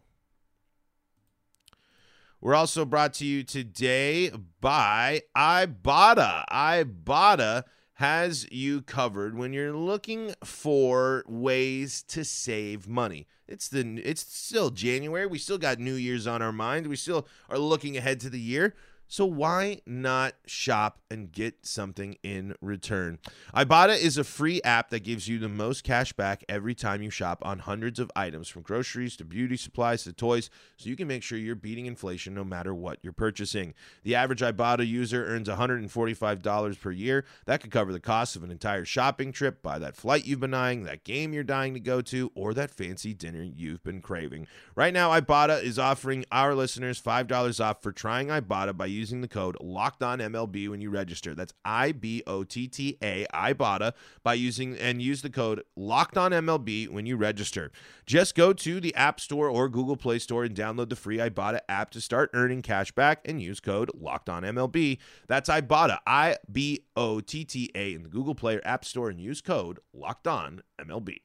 We're 2.42 2.56
also 2.56 2.86
brought 2.86 3.14
to 3.16 3.26
you 3.26 3.44
today 3.44 4.32
by 4.62 5.24
Ibotta. 5.36 6.46
Ibotta 6.50 7.64
has 7.96 8.50
you 8.50 8.82
covered 8.82 9.38
when 9.38 9.52
you're 9.52 9.76
looking 9.76 10.34
for 10.42 11.26
ways 11.28 12.02
to 12.04 12.24
save 12.24 12.88
money. 12.88 13.28
It's 13.46 13.68
the 13.68 14.02
it's 14.06 14.22
still 14.22 14.70
January. 14.70 15.26
We 15.26 15.38
still 15.38 15.58
got 15.58 15.80
New 15.80 15.96
Year's 15.96 16.28
on 16.28 16.42
our 16.42 16.54
mind. 16.54 16.88
We 16.88 16.96
still 16.96 17.28
are 17.50 17.58
looking 17.58 17.98
ahead 17.98 18.22
to 18.22 18.30
the 18.30 18.40
year. 18.40 18.74
So 19.12 19.26
why 19.26 19.82
not 19.88 20.36
shop 20.46 21.00
and 21.10 21.32
get 21.32 21.66
something 21.66 22.16
in 22.22 22.54
return? 22.62 23.18
Ibotta 23.56 24.00
is 24.00 24.20
a 24.20 24.24
free 24.24 24.62
app 24.62 24.92
that 24.92 25.00
gives 25.00 25.28
you 25.28 25.40
the 25.40 25.50
most 25.50 25.84
cash 25.84 26.14
back 26.14 26.44
every 26.48 26.76
time 26.76 27.02
you 27.02 27.10
shop 27.10 27.40
on 27.42 27.58
hundreds 27.58 27.98
of 27.98 28.12
items 28.16 28.50
from 28.50 28.62
groceries 28.62 29.18
to 29.18 29.26
beauty 29.26 29.58
supplies 29.58 30.04
to 30.04 30.14
toys 30.14 30.52
so 30.78 30.92
you 30.92 30.96
can 30.96 31.08
make 31.08 31.24
sure 31.24 31.40
you're 31.40 31.56
beating 31.56 31.88
inflation 31.88 32.36
no 32.36 32.44
matter 32.44 32.72
what 32.72 33.00
you're 33.02 33.12
purchasing. 33.12 33.74
The 34.04 34.14
average 34.14 34.42
Ibotta 34.42 34.88
user 34.88 35.26
earns 35.26 35.50
$145 35.50 36.80
per 36.80 36.92
year. 36.92 37.26
That 37.48 37.62
could 37.62 37.72
cover 37.72 37.92
the 37.92 38.00
cost 38.00 38.36
of 38.36 38.44
an 38.44 38.52
entire 38.52 38.86
shopping 38.86 39.32
trip, 39.32 39.64
buy 39.64 39.80
that 39.80 39.96
flight 39.96 40.28
you've 40.28 40.40
been 40.40 40.54
eyeing, 40.54 40.84
that 40.84 41.04
game 41.04 41.34
you're 41.34 41.44
dying 41.44 41.74
to 41.74 41.80
go 41.80 42.02
to, 42.02 42.32
or 42.36 42.54
that 42.54 42.70
fancy 42.70 43.16
dinner 43.16 43.42
you've 43.42 43.84
been 43.84 44.02
craving. 44.02 44.46
Right 44.76 44.94
now 44.94 45.20
Ibotta 45.20 45.64
is 45.64 45.80
offering 45.80 46.26
our 46.32 46.54
listeners 46.54 47.02
$5 47.02 47.60
off 47.60 47.82
for 47.82 47.92
trying 47.92 48.28
Ibotta 48.28 48.78
by 48.78 48.99
using 49.00 49.22
the 49.22 49.28
code 49.28 49.58
Locked 49.60 50.04
On 50.04 50.20
MLB 50.20 50.70
when 50.70 50.82
you 50.82 50.90
register. 50.90 51.34
That's 51.34 51.54
I 51.66 51.94
B 51.94 52.22
O 52.28 52.44
T 52.44 52.68
T 52.68 52.98
A 53.02 53.26
Ibotta 53.34 53.94
by 54.22 54.36
using 54.36 54.78
and 54.78 55.02
use 55.02 55.22
the 55.22 55.30
code 55.30 55.64
Locked 55.76 56.18
On 56.18 56.32
MLB 56.32 56.90
when 56.90 57.06
you 57.06 57.16
register. 57.18 57.72
Just 58.06 58.36
go 58.36 58.54
to 58.54 58.80
the 58.80 58.94
App 58.94 59.20
Store 59.20 59.50
or 59.50 59.70
Google 59.70 59.98
Play 59.98 60.20
Store 60.20 60.44
and 60.44 60.56
download 60.56 60.90
the 60.90 60.96
free 60.96 61.18
Ibotta 61.18 61.62
app 61.68 61.90
to 61.92 62.02
start 62.02 62.30
earning 62.34 62.62
cash 62.62 62.92
back 62.92 63.22
and 63.26 63.42
use 63.42 63.60
code 63.60 63.90
Locked 63.94 64.30
On 64.30 64.44
MLB. 64.44 65.00
That's 65.28 65.50
Ibotta 65.50 66.00
I 66.06 66.38
B 66.52 66.86
O 66.96 67.22
T 67.22 67.46
T 67.46 67.72
A 67.74 67.94
in 67.94 68.04
the 68.04 68.10
Google 68.10 68.36
Play 68.36 68.58
or 68.58 68.68
App 68.68 68.86
Store 68.86 69.10
and 69.10 69.20
use 69.20 69.42
code 69.42 69.80
Locked 69.94 70.28
On 70.28 70.62
MLB. 70.80 71.20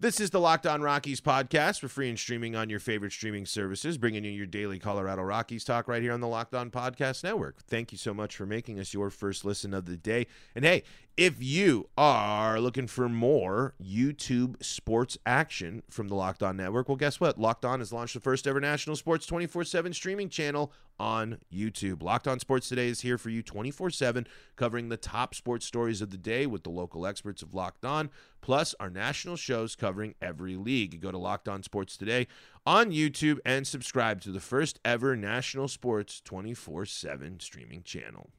This 0.00 0.20
is 0.20 0.30
the 0.30 0.38
Locked 0.38 0.64
On 0.64 0.80
Rockies 0.80 1.20
podcast. 1.20 1.82
We're 1.82 1.88
free 1.88 2.08
and 2.08 2.16
streaming 2.16 2.54
on 2.54 2.70
your 2.70 2.78
favorite 2.78 3.10
streaming 3.10 3.44
services, 3.46 3.98
bringing 3.98 4.22
you 4.22 4.30
your 4.30 4.46
daily 4.46 4.78
Colorado 4.78 5.22
Rockies 5.22 5.64
talk 5.64 5.88
right 5.88 6.00
here 6.00 6.12
on 6.12 6.20
the 6.20 6.28
Locked 6.28 6.54
On 6.54 6.70
Podcast 6.70 7.24
Network. 7.24 7.64
Thank 7.64 7.90
you 7.90 7.98
so 7.98 8.14
much 8.14 8.36
for 8.36 8.46
making 8.46 8.78
us 8.78 8.94
your 8.94 9.10
first 9.10 9.44
listen 9.44 9.74
of 9.74 9.86
the 9.86 9.96
day. 9.96 10.28
And 10.54 10.64
hey, 10.64 10.84
if 11.18 11.42
you 11.42 11.88
are 11.98 12.60
looking 12.60 12.86
for 12.86 13.08
more 13.08 13.74
YouTube 13.82 14.62
sports 14.62 15.18
action 15.26 15.82
from 15.90 16.06
the 16.06 16.14
Locked 16.14 16.44
On 16.44 16.56
Network, 16.56 16.88
well, 16.88 16.96
guess 16.96 17.18
what? 17.18 17.40
Locked 17.40 17.64
On 17.64 17.80
has 17.80 17.92
launched 17.92 18.14
the 18.14 18.20
first 18.20 18.46
ever 18.46 18.60
national 18.60 18.94
sports 18.94 19.26
24 19.26 19.64
7 19.64 19.92
streaming 19.92 20.28
channel 20.28 20.72
on 20.96 21.38
YouTube. 21.52 22.04
Locked 22.04 22.28
On 22.28 22.38
Sports 22.38 22.68
Today 22.68 22.86
is 22.86 23.00
here 23.00 23.18
for 23.18 23.30
you 23.30 23.42
24 23.42 23.90
7, 23.90 24.28
covering 24.54 24.90
the 24.90 24.96
top 24.96 25.34
sports 25.34 25.66
stories 25.66 26.00
of 26.00 26.10
the 26.10 26.16
day 26.16 26.46
with 26.46 26.62
the 26.62 26.70
local 26.70 27.04
experts 27.04 27.42
of 27.42 27.52
Locked 27.52 27.84
On, 27.84 28.10
plus 28.40 28.76
our 28.78 28.88
national 28.88 29.34
shows 29.34 29.74
covering 29.74 30.14
every 30.22 30.54
league. 30.54 31.00
Go 31.00 31.10
to 31.10 31.18
Locked 31.18 31.48
On 31.48 31.64
Sports 31.64 31.96
Today 31.96 32.28
on 32.64 32.92
YouTube 32.92 33.40
and 33.44 33.66
subscribe 33.66 34.20
to 34.20 34.30
the 34.30 34.38
first 34.38 34.78
ever 34.84 35.16
national 35.16 35.66
sports 35.66 36.20
24 36.20 36.86
7 36.86 37.40
streaming 37.40 37.82
channel. 37.82 38.30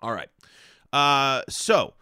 All 0.00 0.14
right. 0.14 0.30
Uh, 0.92 1.42
so 1.48 1.94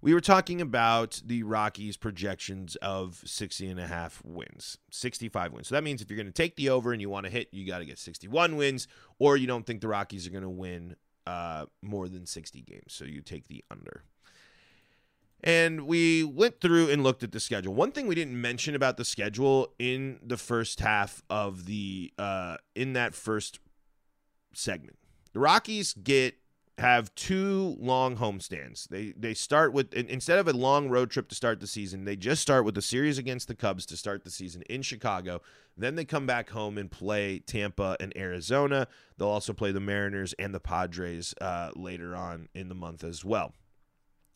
we 0.00 0.14
were 0.14 0.20
talking 0.20 0.60
about 0.60 1.20
the 1.24 1.42
Rockies' 1.42 1.96
projections 1.96 2.76
of 2.76 3.22
60 3.24 3.68
and 3.68 3.80
a 3.80 3.86
half 3.86 4.22
wins, 4.24 4.78
65 4.90 5.52
wins. 5.52 5.68
So 5.68 5.74
that 5.74 5.82
means 5.84 6.00
if 6.00 6.10
you're 6.10 6.16
going 6.16 6.26
to 6.26 6.32
take 6.32 6.56
the 6.56 6.70
over 6.70 6.92
and 6.92 7.00
you 7.00 7.10
want 7.10 7.26
to 7.26 7.32
hit, 7.32 7.48
you 7.52 7.66
got 7.66 7.80
to 7.80 7.84
get 7.84 7.98
61 7.98 8.56
wins, 8.56 8.86
or 9.18 9.36
you 9.36 9.46
don't 9.46 9.66
think 9.66 9.80
the 9.80 9.88
Rockies 9.88 10.26
are 10.26 10.30
going 10.30 10.42
to 10.42 10.48
win 10.48 10.96
uh, 11.26 11.66
more 11.82 12.08
than 12.08 12.26
60 12.26 12.62
games. 12.62 12.92
So 12.92 13.04
you 13.04 13.20
take 13.20 13.48
the 13.48 13.64
under. 13.70 14.04
And 15.42 15.82
we 15.86 16.24
went 16.24 16.60
through 16.60 16.90
and 16.90 17.04
looked 17.04 17.22
at 17.22 17.32
the 17.32 17.40
schedule. 17.40 17.74
One 17.74 17.92
thing 17.92 18.06
we 18.06 18.14
didn't 18.14 18.40
mention 18.40 18.74
about 18.74 18.96
the 18.96 19.04
schedule 19.04 19.72
in 19.78 20.18
the 20.22 20.36
first 20.36 20.80
half 20.80 21.22
of 21.30 21.66
the 21.66 22.12
uh, 22.18 22.56
in 22.74 22.94
that 22.94 23.14
first 23.14 23.60
segment, 24.52 24.98
the 25.32 25.38
Rockies 25.38 25.92
get 25.92 26.34
have 26.78 27.12
two 27.16 27.76
long 27.80 28.16
homestands. 28.16 28.88
They 28.88 29.12
they 29.16 29.34
start 29.34 29.72
with 29.72 29.92
instead 29.92 30.38
of 30.38 30.46
a 30.46 30.52
long 30.52 30.88
road 30.88 31.10
trip 31.10 31.28
to 31.28 31.34
start 31.34 31.60
the 31.60 31.66
season, 31.66 32.04
they 32.04 32.16
just 32.16 32.40
start 32.40 32.64
with 32.64 32.78
a 32.78 32.82
series 32.82 33.18
against 33.18 33.48
the 33.48 33.54
Cubs 33.54 33.84
to 33.86 33.96
start 33.96 34.22
the 34.24 34.30
season 34.30 34.62
in 34.70 34.82
Chicago. 34.82 35.42
Then 35.76 35.96
they 35.96 36.04
come 36.04 36.26
back 36.26 36.50
home 36.50 36.78
and 36.78 36.90
play 36.90 37.40
Tampa 37.40 37.96
and 38.00 38.16
Arizona. 38.16 38.86
They'll 39.16 39.28
also 39.28 39.52
play 39.52 39.72
the 39.72 39.80
Mariners 39.80 40.34
and 40.38 40.54
the 40.54 40.60
Padres 40.60 41.34
uh, 41.40 41.70
later 41.74 42.14
on 42.14 42.48
in 42.54 42.68
the 42.68 42.74
month 42.74 43.02
as 43.02 43.24
well. 43.24 43.54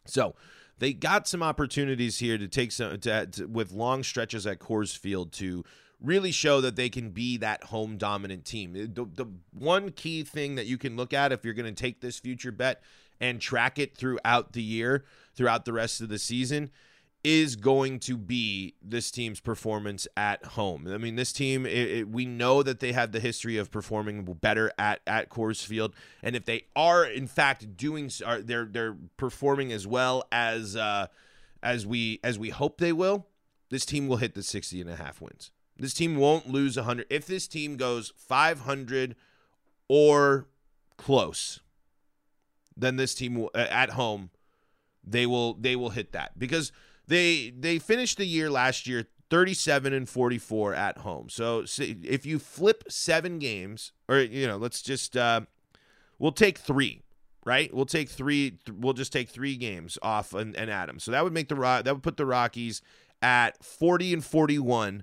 So 0.07 0.35
they 0.79 0.93
got 0.93 1.29
some 1.29 1.45
opportunities 1.45 2.19
here 2.19 2.39
to 2.39 2.49
take 2.49 2.73
some 2.73 2.99
to, 3.01 3.27
to, 3.27 3.47
with 3.47 3.71
long 3.71 4.03
stretches 4.03 4.47
at 4.49 4.59
Coors 4.59 4.97
Field 4.97 5.33
to 5.35 5.65
really 6.03 6.33
show 6.33 6.61
that 6.61 6.77
they 6.77 6.89
can 6.89 7.11
be 7.11 7.37
that 7.39 7.65
home 7.65 7.97
dominant 7.97 8.45
team. 8.45 8.73
The, 8.73 9.05
the 9.05 9.27
one 9.53 9.91
key 9.91 10.25
thing 10.25 10.57
that 10.57 10.67
you 10.67 10.79
can 10.79 10.97
look 10.97 11.13
at 11.13 11.33
if 11.33 11.45
you're 11.45 11.55
going 11.55 11.73
to 11.73 11.83
take 11.83 12.01
this 12.01 12.19
future 12.19 12.53
bet 12.53 12.83
and 13.21 13.41
track 13.41 13.79
it 13.79 13.97
throughout 13.97 14.53
the 14.53 14.63
year, 14.63 15.05
throughout 15.35 15.65
the 15.65 15.73
rest 15.73 16.01
of 16.01 16.09
the 16.09 16.19
season, 16.19 16.71
is 17.25 17.55
going 17.55 18.01
to 18.01 18.17
be 18.17 18.75
this 18.83 19.11
team's 19.13 19.39
performance 19.39 20.09
at 20.17 20.45
home. 20.45 20.89
I 20.89 20.99
mean, 20.99 21.15
this 21.15 21.33
team, 21.33 21.65
it, 21.67 21.71
it, 21.71 22.09
we 22.09 22.27
know 22.27 22.65
that 22.65 22.81
they 22.81 22.93
have 22.93 23.13
the 23.13 23.21
history 23.21 23.57
of 23.59 23.71
performing 23.71 24.25
better 24.41 24.73
at 24.77 25.01
at 25.07 25.31
Coors 25.31 25.65
Field, 25.65 25.95
and 26.23 26.35
if 26.35 26.45
they 26.45 26.65
are 26.75 27.05
in 27.05 27.29
fact 27.29 27.77
doing, 27.77 28.11
are 28.27 28.41
they're 28.41 28.65
they're 28.65 28.97
performing 29.17 29.71
as 29.73 29.87
well 29.87 30.25
as 30.33 30.75
uh, 30.75 31.07
as 31.63 31.87
we 31.87 32.19
as 32.25 32.41
we 32.41 32.51
hope 32.51 32.79
they 32.79 32.93
will, 32.93 33.29
this 33.71 33.87
team 33.87 34.09
will 34.09 34.17
hit 34.17 34.35
the 34.35 34.43
60 34.43 34.81
and 34.81 34.91
a 34.91 34.97
half 34.97 35.21
wins. 35.21 35.53
This 35.83 35.95
team 35.95 36.15
won't 36.15 36.49
lose 36.49 36.77
100. 36.77 37.07
If 37.11 37.27
this 37.27 37.49
team 37.49 37.77
goes 37.77 38.12
500 38.17 39.17
or 39.89 40.47
close, 40.97 41.59
then 42.77 42.95
this 42.95 43.17
team 43.17 43.35
will, 43.35 43.51
at 43.53 43.91
home 43.91 44.31
they 45.05 45.27
will 45.27 45.55
they 45.55 45.75
will 45.75 45.91
hit 45.91 46.12
that 46.12 46.39
because 46.39 46.71
they 47.09 47.53
they 47.59 47.81
finished 47.81 48.19
the 48.19 48.25
year 48.25 48.49
last 48.49 48.87
year 48.87 49.09
37 49.29 49.93
and 49.93 50.09
44 50.09 50.73
at 50.73 50.99
home. 50.99 51.29
So 51.29 51.65
if 51.77 52.25
you 52.25 52.39
flip 52.39 52.85
7 52.89 53.41
games 53.41 53.91
or 54.09 54.21
you 54.21 54.47
know, 54.47 54.59
let's 54.59 54.83
just 54.83 55.17
uh 55.17 55.41
we'll 56.21 56.31
take 56.31 56.59
3 56.59 57.03
right? 57.45 57.75
We'll 57.75 57.87
take 57.87 58.09
three. 58.09 58.61
We'll 58.73 58.93
just 58.93 59.12
take 59.12 59.29
three 59.29 59.57
games 59.57 59.99
off 60.01 60.33
and, 60.33 60.55
and 60.55 60.71
Adam. 60.71 61.01
So 61.01 61.11
that 61.11 61.25
would 61.25 61.33
make 61.33 61.49
the 61.49 61.57
that 61.57 61.93
would 61.93 62.05
put 62.05 62.17
the 62.17 62.25
Rockies 62.25 62.83
at 63.21 63.65
forty 63.65 64.12
and 64.12 64.25
forty 64.25 64.61
one 64.61 65.03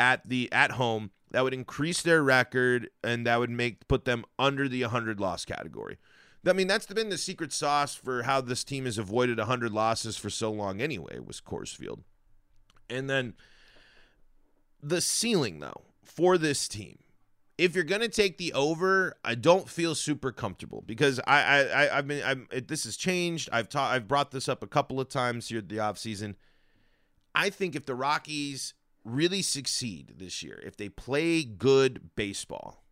at 0.00 0.26
the 0.28 0.50
at 0.50 0.72
home 0.72 1.10
that 1.30 1.44
would 1.44 1.54
increase 1.54 2.02
their 2.02 2.22
record 2.22 2.88
and 3.04 3.26
that 3.26 3.38
would 3.38 3.50
make 3.50 3.86
put 3.86 4.06
them 4.06 4.24
under 4.38 4.68
the 4.68 4.82
100 4.82 5.20
loss 5.20 5.44
category. 5.44 5.98
I 6.44 6.54
mean, 6.54 6.66
that's 6.66 6.86
been 6.86 7.10
the 7.10 7.18
secret 7.18 7.52
sauce 7.52 7.94
for 7.94 8.22
how 8.22 8.40
this 8.40 8.64
team 8.64 8.86
has 8.86 8.96
avoided 8.96 9.36
100 9.36 9.72
losses 9.72 10.16
for 10.16 10.30
so 10.30 10.50
long 10.50 10.80
anyway, 10.80 11.18
was 11.18 11.40
Coors 11.40 11.76
Field. 11.76 12.02
And 12.88 13.10
then 13.10 13.34
the 14.82 15.02
ceiling 15.02 15.60
though 15.60 15.82
for 16.02 16.38
this 16.38 16.66
team 16.66 16.98
if 17.58 17.74
you're 17.74 17.84
to 17.84 18.08
take 18.08 18.38
the 18.38 18.54
over, 18.54 19.14
I 19.22 19.34
don't 19.34 19.68
feel 19.68 19.94
super 19.94 20.32
comfortable 20.32 20.82
because 20.86 21.20
I, 21.26 21.42
I, 21.42 21.92
I 21.92 21.96
have 21.96 22.08
been, 22.08 22.24
I'm, 22.24 22.48
it, 22.50 22.68
this 22.68 22.84
has 22.84 22.96
changed. 22.96 23.50
I've 23.52 23.68
taught, 23.68 23.92
I've 23.92 24.08
brought 24.08 24.30
this 24.30 24.48
up 24.48 24.62
a 24.62 24.66
couple 24.66 24.98
of 24.98 25.10
times 25.10 25.48
here 25.48 25.58
at 25.58 25.68
the 25.68 25.76
offseason. 25.76 26.36
I 27.34 27.50
think 27.50 27.76
if 27.76 27.84
the 27.84 27.94
Rockies 27.94 28.72
really 29.04 29.42
succeed 29.42 30.14
this 30.16 30.42
year, 30.42 30.60
if 30.64 30.76
they 30.76 30.88
play 30.88 31.42
good 31.44 32.10
baseball, 32.16 32.84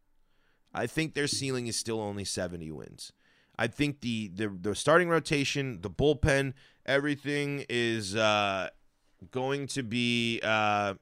I 0.74 0.86
think 0.86 1.14
their 1.14 1.26
ceiling 1.26 1.66
is 1.66 1.76
still 1.76 2.00
only 2.00 2.24
70 2.24 2.70
wins. 2.70 3.12
I 3.58 3.66
think 3.66 4.00
the 4.00 4.28
the, 4.28 4.48
the 4.48 4.74
starting 4.74 5.08
rotation, 5.08 5.80
the 5.80 5.90
bullpen, 5.90 6.52
everything 6.86 7.64
is 7.68 8.14
uh, 8.14 8.68
going 9.30 9.66
to 9.68 9.82
be. 9.82 10.40
Uh, 10.42 10.94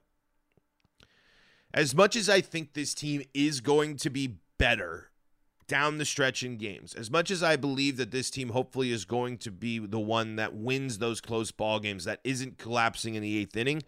as 1.73 1.93
much 1.93 2.15
as 2.15 2.27
I 2.27 2.41
think 2.41 2.73
this 2.73 2.95
team 2.95 3.21
is 3.35 3.61
going 3.61 3.97
to 3.97 4.09
be 4.09 4.37
better 4.57 5.11
down 5.67 5.97
the 5.97 6.05
stretch 6.05 6.41
in 6.41 6.57
games, 6.57 6.95
as 6.95 7.11
much 7.11 7.29
as 7.29 7.43
I 7.43 7.55
believe 7.57 7.97
that 7.97 8.09
this 8.09 8.31
team 8.31 8.49
hopefully 8.49 8.91
is 8.91 9.05
going 9.05 9.37
to 9.39 9.51
be 9.51 9.77
the 9.77 9.99
one 9.99 10.37
that 10.37 10.55
wins 10.55 10.97
those 10.97 11.21
close 11.21 11.51
ball 11.51 11.79
games, 11.79 12.05
that 12.05 12.21
isn't 12.23 12.57
collapsing 12.57 13.15
in 13.15 13.21
the 13.21 13.37
eighth 13.37 13.55
inning, 13.55 13.83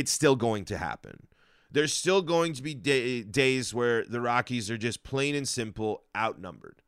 it's 0.00 0.10
still 0.10 0.34
going 0.34 0.64
to 0.64 0.78
happen. 0.78 1.26
There's 1.70 1.92
still 1.92 2.22
going 2.22 2.54
to 2.54 2.62
be 2.62 2.72
day, 2.72 3.22
days 3.22 3.74
where 3.74 4.02
the 4.02 4.22
Rockies 4.22 4.70
are 4.70 4.78
just 4.78 5.04
plain 5.04 5.34
and 5.34 5.46
simple 5.46 6.04
outnumbered. 6.16 6.80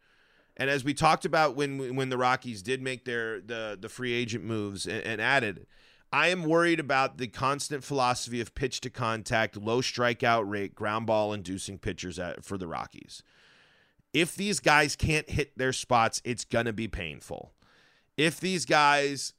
And 0.57 0.71
as 0.71 0.83
we 0.83 0.95
talked 0.95 1.27
about 1.27 1.55
when 1.55 1.95
when 1.95 2.09
the 2.09 2.17
Rockies 2.17 2.63
did 2.63 2.81
make 2.81 3.05
their 3.05 3.43
the 3.43 3.77
the 3.79 3.91
free 3.91 4.15
agent 4.15 4.45
moves 4.45 4.87
and, 4.87 5.03
and 5.05 5.21
added, 5.21 5.67
I 6.11 6.29
am 6.29 6.45
worried 6.45 6.81
about 6.81 7.19
the 7.19 7.27
constant 7.27 7.85
philosophy 7.85 8.41
of 8.41 8.55
pitch 8.55 8.81
to 8.81 8.91
contact, 8.91 9.57
low 9.59 9.83
strikeout 9.83 10.49
rate, 10.49 10.75
ground 10.75 11.07
ball 11.07 11.35
inducing 11.35 11.79
pitchers 11.79 12.19
at, 12.19 12.43
for 12.45 12.57
the 12.57 12.67
Rockies. 12.67 13.23
If 14.15 14.37
these 14.37 14.59
guys 14.59 14.97
can't 14.97 15.29
hit 15.29 15.57
their 15.57 15.73
spots, 15.75 16.23
it's 16.25 16.47
going 16.47 16.67
to 16.67 16.73
be 16.73 16.89
painful. 16.89 17.53
If 18.17 18.41
these 18.41 18.65
guys, 18.67 19.35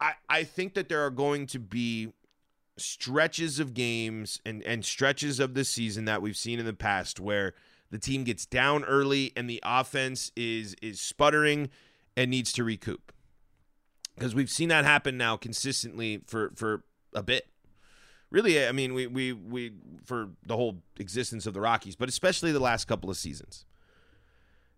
I, 0.00 0.14
I 0.28 0.44
think 0.44 0.74
that 0.74 0.88
there 0.88 1.04
are 1.04 1.10
going 1.10 1.46
to 1.48 1.58
be 1.58 2.12
stretches 2.78 3.58
of 3.58 3.74
games 3.74 4.40
and, 4.44 4.62
and 4.64 4.84
stretches 4.84 5.40
of 5.40 5.54
the 5.54 5.64
season 5.64 6.04
that 6.04 6.20
we've 6.20 6.36
seen 6.36 6.58
in 6.58 6.66
the 6.66 6.74
past 6.74 7.18
where 7.18 7.54
the 7.90 7.98
team 7.98 8.24
gets 8.24 8.44
down 8.44 8.84
early 8.84 9.32
and 9.36 9.48
the 9.48 9.60
offense 9.64 10.30
is 10.36 10.74
is 10.82 11.00
sputtering 11.00 11.70
and 12.16 12.30
needs 12.30 12.52
to 12.52 12.64
recoup 12.64 13.12
because 14.16 14.34
we've 14.34 14.50
seen 14.50 14.68
that 14.70 14.84
happen 14.84 15.16
now 15.16 15.36
consistently 15.36 16.22
for 16.26 16.52
for 16.56 16.84
a 17.14 17.22
bit. 17.22 17.48
Really, 18.30 18.66
I 18.66 18.72
mean, 18.72 18.94
we 18.94 19.06
we 19.06 19.32
we 19.32 19.72
for 20.04 20.30
the 20.44 20.56
whole 20.56 20.82
existence 20.98 21.46
of 21.46 21.54
the 21.54 21.60
Rockies, 21.60 21.96
but 21.96 22.08
especially 22.08 22.52
the 22.52 22.60
last 22.60 22.86
couple 22.86 23.08
of 23.10 23.16
seasons. 23.16 23.64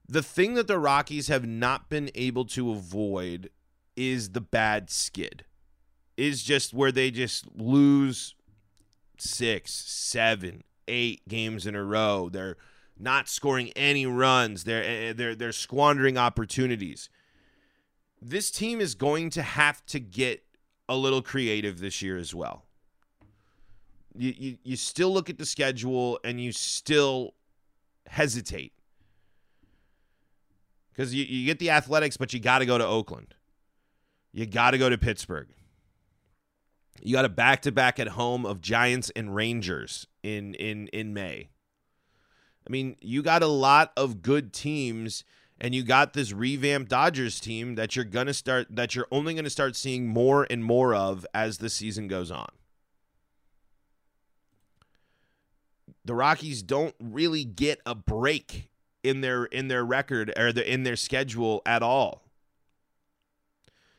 The 0.06 0.22
thing 0.22 0.54
that 0.54 0.66
the 0.66 0.78
Rockies 0.78 1.28
have 1.28 1.46
not 1.46 1.88
been 1.88 2.10
able 2.14 2.44
to 2.46 2.70
avoid 2.70 3.50
is 3.96 4.30
the 4.30 4.40
bad 4.40 4.90
skid. 4.90 5.44
Is 6.18 6.42
just 6.42 6.74
where 6.74 6.92
they 6.92 7.10
just 7.10 7.46
lose 7.56 8.34
six, 9.16 9.72
seven, 9.72 10.64
eight 10.86 11.26
games 11.28 11.66
in 11.66 11.74
a 11.74 11.82
row. 11.82 12.28
They're 12.28 12.56
not 12.98 13.28
scoring 13.28 13.70
any 13.76 14.04
runs. 14.04 14.64
They're 14.64 14.84
eh, 14.84 15.12
they're 15.14 15.34
they're 15.34 15.52
squandering 15.52 16.18
opportunities 16.18 17.08
this 18.20 18.50
team 18.50 18.80
is 18.80 18.94
going 18.94 19.30
to 19.30 19.42
have 19.42 19.84
to 19.86 20.00
get 20.00 20.42
a 20.88 20.96
little 20.96 21.22
creative 21.22 21.78
this 21.78 22.02
year 22.02 22.16
as 22.16 22.34
well. 22.34 22.64
You, 24.16 24.34
you, 24.36 24.58
you 24.64 24.76
still 24.76 25.12
look 25.12 25.30
at 25.30 25.38
the 25.38 25.46
schedule 25.46 26.18
and 26.24 26.40
you 26.40 26.50
still 26.50 27.34
hesitate 28.06 28.72
because 30.92 31.14
you, 31.14 31.24
you 31.24 31.46
get 31.46 31.58
the 31.58 31.70
athletics, 31.70 32.16
but 32.16 32.32
you 32.32 32.40
got 32.40 32.58
to 32.58 32.66
go 32.66 32.78
to 32.78 32.86
Oakland. 32.86 33.34
You 34.32 34.46
got 34.46 34.72
to 34.72 34.78
go 34.78 34.88
to 34.88 34.98
Pittsburgh. 34.98 35.48
You 37.02 37.14
got 37.14 37.24
a 37.24 37.28
back 37.28 37.62
to 37.62 37.72
back 37.72 37.98
at 37.98 38.08
home 38.08 38.44
of 38.44 38.60
Giants 38.60 39.10
and 39.14 39.34
Rangers 39.34 40.06
in 40.22 40.54
in 40.54 40.88
in 40.88 41.14
May. 41.14 41.48
I 42.66 42.70
mean, 42.70 42.96
you 43.00 43.22
got 43.22 43.42
a 43.42 43.46
lot 43.46 43.92
of 43.96 44.20
good 44.20 44.52
teams 44.52 45.24
and 45.60 45.74
you 45.74 45.82
got 45.82 46.12
this 46.12 46.32
revamped 46.32 46.90
Dodgers 46.90 47.40
team 47.40 47.74
that 47.74 47.96
you're 47.96 48.04
going 48.04 48.26
to 48.26 48.34
start 48.34 48.66
that 48.70 48.94
you're 48.94 49.08
only 49.10 49.34
going 49.34 49.44
to 49.44 49.50
start 49.50 49.76
seeing 49.76 50.06
more 50.06 50.46
and 50.50 50.64
more 50.64 50.94
of 50.94 51.26
as 51.34 51.58
the 51.58 51.70
season 51.70 52.08
goes 52.08 52.30
on. 52.30 52.48
The 56.04 56.14
Rockies 56.14 56.62
don't 56.62 56.94
really 57.00 57.44
get 57.44 57.80
a 57.84 57.94
break 57.94 58.70
in 59.02 59.20
their 59.20 59.44
in 59.46 59.68
their 59.68 59.84
record 59.84 60.32
or 60.36 60.52
the, 60.52 60.70
in 60.70 60.84
their 60.84 60.96
schedule 60.96 61.62
at 61.66 61.82
all. 61.82 62.27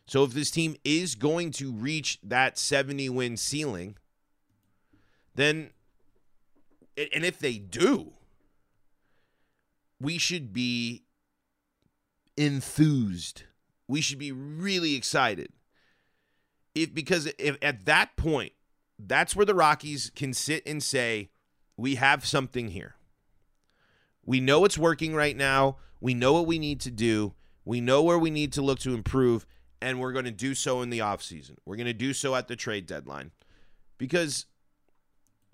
So 0.10 0.24
if 0.24 0.32
this 0.32 0.50
team 0.50 0.76
is 0.84 1.14
going 1.14 1.52
to 1.52 1.72
reach 1.72 2.18
that 2.24 2.58
70 2.58 3.10
win 3.10 3.38
ceiling, 3.38 3.96
then 5.36 5.70
and 6.98 7.24
if 7.24 7.38
they 7.38 7.60
do, 7.60 8.14
we 10.02 10.18
should 10.18 10.52
be 10.52 11.04
enthused. 12.36 13.44
We 13.88 14.02
should 14.02 14.18
be 14.18 14.32
really 14.32 14.96
excited. 14.96 15.54
If 16.74 16.92
because 16.92 17.32
if 17.38 17.58
at 17.62 17.86
that 17.86 18.16
point, 18.18 18.54
that's 18.98 19.36
where 19.36 19.46
the 19.46 19.54
Rockies 19.54 20.12
can 20.16 20.34
sit 20.34 20.64
and 20.66 20.82
say, 20.82 21.30
we 21.78 21.96
have 21.96 22.26
something 22.26 22.70
here. 22.70 22.96
We 24.26 24.40
know 24.40 24.66
it's 24.66 24.78
working 24.78 25.14
right 25.14 25.38
now. 25.38 25.78
We 26.02 26.16
know 26.16 26.34
what 26.34 26.48
we 26.48 26.58
need 26.58 26.80
to 26.82 26.92
do. 26.92 27.36
We 27.64 27.80
know 27.80 28.02
where 28.02 28.18
we 28.18 28.32
need 28.32 28.52
to 28.54 28.64
look 28.64 28.80
to 28.80 28.96
improve, 28.96 29.46
and 29.82 30.00
we're 30.00 30.12
going 30.12 30.26
to 30.26 30.32
do 30.32 30.54
so 30.54 30.82
in 30.82 30.90
the 30.90 31.00
offseason. 31.00 31.56
We're 31.66 31.76
going 31.76 31.88
to 31.88 31.94
do 31.94 32.14
so 32.14 32.36
at 32.36 32.48
the 32.48 32.56
trade 32.56 32.86
deadline. 32.86 33.32
Because 33.98 34.46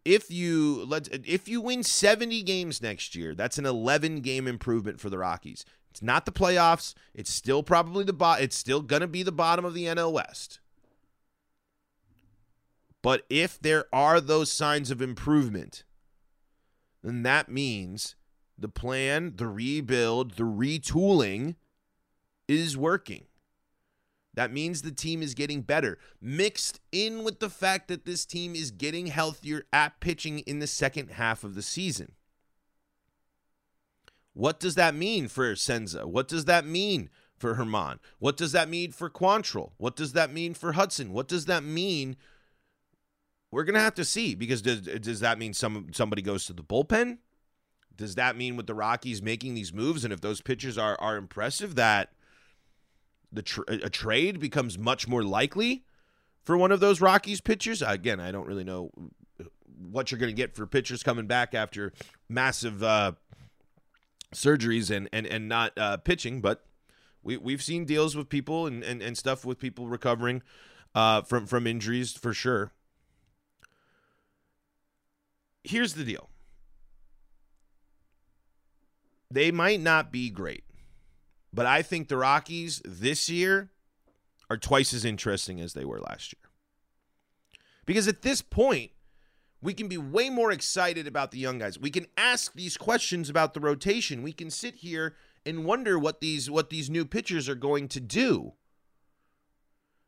if 0.03 0.29
you 0.29 0.85
let 0.85 1.07
if 1.25 1.47
you 1.47 1.61
win 1.61 1.83
70 1.83 2.43
games 2.43 2.81
next 2.81 3.15
year, 3.15 3.33
that's 3.33 3.57
an 3.57 3.65
11 3.65 4.21
game 4.21 4.47
improvement 4.47 4.99
for 4.99 5.09
the 5.09 5.17
Rockies. 5.17 5.65
It's 5.89 6.01
not 6.01 6.25
the 6.25 6.31
playoffs. 6.31 6.93
It's 7.13 7.31
still 7.31 7.63
probably 7.63 8.03
the 8.03 8.13
bot. 8.13 8.41
It's 8.41 8.57
still 8.57 8.81
gonna 8.81 9.07
be 9.07 9.23
the 9.23 9.31
bottom 9.31 9.65
of 9.65 9.73
the 9.73 9.85
NL 9.85 10.13
West. 10.13 10.59
But 13.01 13.23
if 13.29 13.59
there 13.59 13.85
are 13.93 14.19
those 14.19 14.51
signs 14.51 14.91
of 14.91 15.01
improvement, 15.01 15.83
then 17.03 17.23
that 17.23 17.49
means 17.49 18.15
the 18.57 18.69
plan, 18.69 19.33
the 19.35 19.47
rebuild, 19.47 20.37
the 20.37 20.43
retooling 20.43 21.55
is 22.47 22.77
working. 22.77 23.25
That 24.35 24.51
means 24.51 24.81
the 24.81 24.91
team 24.91 25.23
is 25.23 25.33
getting 25.33 25.61
better, 25.61 25.97
mixed 26.21 26.81
in 26.91 27.23
with 27.23 27.39
the 27.39 27.49
fact 27.49 27.87
that 27.87 28.05
this 28.05 28.25
team 28.25 28.53
is 28.53 28.69
getting 28.69 29.07
healthier 29.07 29.63
at 29.71 29.99
pitching 30.01 30.39
in 30.39 30.59
the 30.59 30.67
second 30.67 31.11
half 31.11 31.43
of 31.43 31.55
the 31.55 31.61
season. 31.61 32.11
What 34.33 34.59
does 34.59 34.75
that 34.75 34.93
mean 34.93 35.29
for 35.29 35.55
Senza? 35.55 36.05
What 36.05 36.27
does 36.27 36.45
that 36.45 36.65
mean 36.65 37.09
for 37.37 37.55
Germán? 37.55 37.99
What 38.19 38.35
does 38.35 38.51
that 38.51 38.67
mean 38.67 38.91
for 38.91 39.09
Quantrill? 39.09 39.71
What 39.77 39.95
does 39.95 40.11
that 40.11 40.33
mean 40.33 40.53
for 40.53 40.73
Hudson? 40.73 41.13
What 41.13 41.29
does 41.29 41.45
that 41.45 41.63
mean? 41.63 42.17
We're 43.51 43.63
gonna 43.63 43.79
have 43.79 43.95
to 43.95 44.03
see 44.03 44.35
because 44.35 44.61
does, 44.61 44.81
does 44.81 45.21
that 45.21 45.39
mean 45.39 45.53
some 45.53 45.87
somebody 45.93 46.21
goes 46.21 46.45
to 46.47 46.53
the 46.53 46.63
bullpen? 46.63 47.19
Does 47.95 48.15
that 48.15 48.35
mean 48.35 48.57
with 48.57 48.67
the 48.67 48.73
Rockies 48.73 49.21
making 49.21 49.53
these 49.53 49.71
moves 49.71 50.03
and 50.03 50.11
if 50.11 50.19
those 50.19 50.41
pitchers 50.41 50.77
are 50.77 50.99
are 50.99 51.15
impressive 51.15 51.75
that 51.75 52.11
the 53.35 53.41
tra- 53.41 53.65
a 53.67 53.89
trade 53.89 54.39
becomes 54.39 54.77
much 54.77 55.07
more 55.07 55.23
likely 55.23 55.85
for 56.43 56.57
one 56.57 56.71
of 56.71 56.79
those 56.79 57.01
Rockies 57.01 57.41
pitchers? 57.41 57.81
Again, 57.81 58.19
I 58.19 58.31
don't 58.31 58.47
really 58.47 58.63
know 58.63 58.91
what 59.77 60.11
you're 60.11 60.19
going 60.19 60.31
to 60.31 60.35
get 60.35 60.55
for 60.55 60.65
pitchers 60.65 61.03
coming 61.03 61.27
back 61.27 61.53
after 61.53 61.93
massive 62.29 62.83
uh, 62.83 63.13
surgeries 64.33 64.95
and 64.95 65.09
and 65.11 65.25
and 65.25 65.47
not 65.47 65.77
uh, 65.77 65.97
pitching, 65.97 66.41
but 66.41 66.65
we 67.23 67.37
we've 67.37 67.61
seen 67.61 67.85
deals 67.85 68.15
with 68.15 68.29
people 68.29 68.67
and 68.67 68.83
and, 68.83 69.01
and 69.01 69.17
stuff 69.17 69.45
with 69.45 69.59
people 69.59 69.87
recovering 69.87 70.41
uh, 70.93 71.21
from 71.21 71.45
from 71.45 71.67
injuries 71.67 72.13
for 72.13 72.33
sure. 72.33 72.71
Here's 75.63 75.93
the 75.95 76.03
deal. 76.03 76.29
They 79.31 79.51
might 79.51 79.81
not 79.81 80.11
be 80.11 80.29
great, 80.29 80.63
but 81.55 81.65
I 81.65 81.81
think 81.81 82.09
the 82.09 82.17
Rockies 82.17 82.81
this 82.83 83.29
year 83.29 83.69
are 84.49 84.57
twice 84.57 84.93
as 84.93 85.05
interesting 85.05 85.61
as 85.61 85.73
they 85.73 85.85
were 85.85 86.01
last 86.01 86.33
year. 86.33 86.51
Because 87.85 88.07
at 88.07 88.23
this 88.23 88.41
point, 88.41 88.91
we 89.61 89.73
can 89.73 89.87
be 89.87 89.97
way 89.97 90.29
more 90.29 90.51
excited 90.51 91.07
about 91.07 91.31
the 91.31 91.39
young 91.39 91.57
guys. 91.57 91.79
We 91.79 91.89
can 91.89 92.07
ask 92.17 92.53
these 92.53 92.77
questions 92.77 93.29
about 93.29 93.53
the 93.53 93.59
rotation. 93.61 94.21
We 94.21 94.33
can 94.33 94.49
sit 94.49 94.75
here 94.75 95.15
and 95.45 95.65
wonder 95.65 95.97
what 95.97 96.19
these 96.19 96.51
what 96.51 96.69
these 96.69 96.89
new 96.89 97.05
pitchers 97.05 97.47
are 97.47 97.55
going 97.55 97.87
to 97.89 97.99
do. 97.99 98.53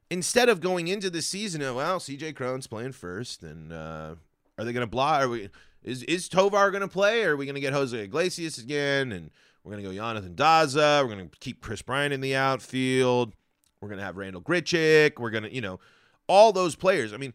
Instead 0.09 0.49
of 0.49 0.61
going 0.61 0.87
into 0.87 1.09
the 1.09 1.21
season, 1.21 1.61
of 1.61 1.75
well, 1.75 1.99
CJ 1.99 2.35
Cron's 2.35 2.67
playing 2.67 2.93
first, 2.93 3.41
and 3.41 3.71
uh, 3.71 4.15
Are 4.57 4.65
they 4.65 4.73
going 4.73 4.85
to 4.85 4.87
block? 4.87 5.23
Are 5.23 5.29
we? 5.29 5.49
Is 5.83 6.03
is 6.03 6.27
Tovar 6.27 6.71
going 6.71 6.81
to 6.81 6.87
play? 6.87 7.23
Or 7.23 7.33
are 7.33 7.37
we 7.37 7.45
going 7.45 7.55
to 7.55 7.61
get 7.61 7.73
Jose 7.73 7.97
Iglesias 7.97 8.57
again? 8.57 9.11
And 9.11 9.31
we're 9.67 9.73
going 9.73 9.83
to 9.83 9.95
go 9.95 10.01
Yonathan 10.01 10.35
Daza. 10.35 11.03
We're 11.03 11.13
going 11.13 11.29
to 11.29 11.37
keep 11.39 11.59
Kris 11.59 11.81
Bryant 11.81 12.13
in 12.13 12.21
the 12.21 12.37
outfield. 12.37 13.33
We're 13.81 13.89
going 13.89 13.99
to 13.99 14.05
have 14.05 14.15
Randal 14.15 14.41
Grichuk. 14.41 15.19
We're 15.19 15.29
going 15.29 15.43
to, 15.43 15.53
you 15.53 15.59
know, 15.59 15.81
all 16.25 16.53
those 16.53 16.77
players. 16.77 17.11
I 17.11 17.17
mean, 17.17 17.33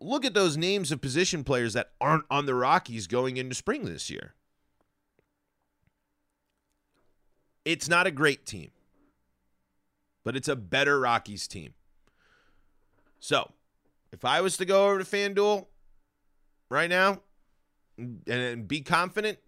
look 0.00 0.24
at 0.24 0.32
those 0.32 0.56
names 0.56 0.92
of 0.92 1.00
position 1.00 1.42
players 1.42 1.72
that 1.72 1.90
aren't 2.00 2.22
on 2.30 2.46
the 2.46 2.54
Rockies 2.54 3.08
going 3.08 3.36
into 3.36 3.56
spring 3.56 3.84
this 3.84 4.08
year. 4.08 4.34
It's 7.64 7.88
not 7.88 8.06
a 8.06 8.12
great 8.12 8.46
team, 8.46 8.70
but 10.22 10.36
it's 10.36 10.48
a 10.48 10.54
better 10.54 11.00
Rockies 11.00 11.48
team. 11.48 11.74
So, 13.18 13.50
if 14.12 14.24
I 14.24 14.40
was 14.40 14.56
to 14.58 14.64
go 14.64 14.86
over 14.86 15.00
to 15.00 15.04
FanDuel 15.04 15.66
right 16.68 16.88
now 16.88 17.22
and, 17.98 18.22
and 18.28 18.68
be 18.68 18.82
confident, 18.82 19.38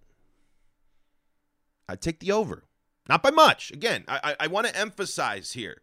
I'd 1.92 2.00
take 2.00 2.20
the 2.20 2.32
over. 2.32 2.64
Not 3.08 3.22
by 3.22 3.30
much. 3.30 3.70
Again, 3.70 4.04
I, 4.08 4.20
I, 4.24 4.36
I 4.40 4.46
want 4.46 4.66
to 4.66 4.76
emphasize 4.76 5.52
here. 5.52 5.82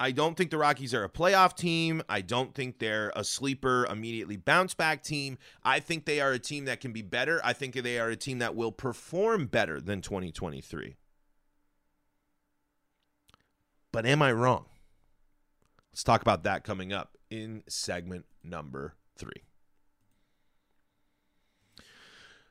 I 0.00 0.12
don't 0.12 0.36
think 0.36 0.50
the 0.50 0.58
Rockies 0.58 0.94
are 0.94 1.04
a 1.04 1.08
playoff 1.08 1.56
team. 1.56 2.02
I 2.08 2.20
don't 2.20 2.54
think 2.54 2.78
they're 2.78 3.12
a 3.16 3.24
sleeper, 3.24 3.86
immediately 3.86 4.36
bounce 4.36 4.74
back 4.74 5.02
team. 5.02 5.38
I 5.64 5.80
think 5.80 6.04
they 6.04 6.20
are 6.20 6.32
a 6.32 6.38
team 6.38 6.66
that 6.66 6.80
can 6.80 6.92
be 6.92 7.02
better. 7.02 7.40
I 7.42 7.52
think 7.52 7.74
they 7.74 7.98
are 7.98 8.08
a 8.08 8.16
team 8.16 8.38
that 8.38 8.54
will 8.54 8.72
perform 8.72 9.46
better 9.46 9.80
than 9.80 10.00
2023. 10.00 10.96
But 13.90 14.06
am 14.06 14.22
I 14.22 14.32
wrong? 14.32 14.66
Let's 15.92 16.04
talk 16.04 16.22
about 16.22 16.44
that 16.44 16.62
coming 16.62 16.92
up 16.92 17.16
in 17.30 17.64
segment 17.68 18.26
number 18.44 18.94
three. 19.16 19.47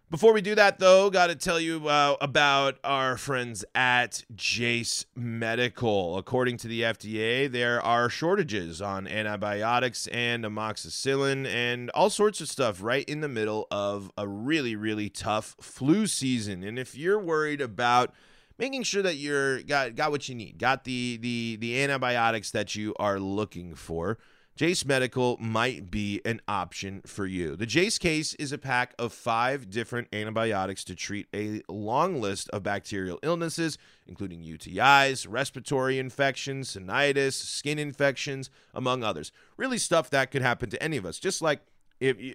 Before 0.09 0.31
we 0.31 0.39
do 0.39 0.55
that, 0.55 0.79
though, 0.79 1.09
got 1.09 1.27
to 1.27 1.35
tell 1.35 1.59
you 1.59 1.89
uh, 1.89 2.15
about 2.21 2.77
our 2.81 3.17
friends 3.17 3.65
at 3.75 4.23
Jase 4.33 5.05
Medical. 5.17 6.17
According 6.17 6.55
to 6.59 6.69
the 6.69 6.83
FDA, 6.83 7.51
there 7.51 7.81
are 7.81 8.09
shortages 8.09 8.81
on 8.81 9.05
antibiotics 9.05 10.07
and 10.07 10.45
amoxicillin 10.45 11.45
and 11.45 11.89
all 11.89 12.09
sorts 12.09 12.39
of 12.39 12.47
stuff 12.47 12.81
right 12.81 13.03
in 13.09 13.19
the 13.19 13.27
middle 13.27 13.67
of 13.69 14.09
a 14.17 14.25
really, 14.25 14.77
really 14.77 15.09
tough 15.09 15.57
flu 15.59 16.07
season. 16.07 16.63
And 16.63 16.79
if 16.79 16.95
you're 16.95 17.19
worried 17.19 17.59
about 17.59 18.13
making 18.57 18.83
sure 18.83 19.03
that 19.03 19.17
you're 19.17 19.61
got 19.63 19.95
got 19.95 20.11
what 20.11 20.29
you 20.29 20.35
need, 20.35 20.57
got 20.57 20.85
the 20.85 21.17
the 21.17 21.57
the 21.59 21.83
antibiotics 21.83 22.51
that 22.51 22.75
you 22.75 22.95
are 22.97 23.19
looking 23.19 23.75
for, 23.75 24.17
Jase 24.57 24.85
Medical 24.85 25.37
might 25.39 25.91
be 25.91 26.19
an 26.25 26.41
option 26.47 27.03
for 27.05 27.27
you. 27.27 27.55
The 27.55 27.67
Jase 27.67 27.99
case 27.99 28.33
is 28.35 28.51
a 28.51 28.57
pack 28.57 28.95
of 28.97 29.13
five 29.13 29.69
different 29.69 30.07
antibiotics 30.11 30.83
to 30.85 30.95
treat 30.95 31.27
a 31.31 31.61
long 31.69 32.19
list 32.19 32.49
of 32.49 32.63
bacterial 32.63 33.19
illnesses, 33.21 33.77
including 34.07 34.41
UTIs, 34.41 35.27
respiratory 35.29 35.99
infections, 35.99 36.75
sinusitis, 36.75 37.33
skin 37.33 37.77
infections, 37.77 38.49
among 38.73 39.03
others. 39.03 39.31
Really, 39.57 39.77
stuff 39.77 40.09
that 40.09 40.31
could 40.31 40.41
happen 40.41 40.71
to 40.71 40.81
any 40.81 40.97
of 40.97 41.05
us, 41.05 41.19
just 41.19 41.39
like 41.39 41.61
if 41.99 42.19
you, 42.19 42.33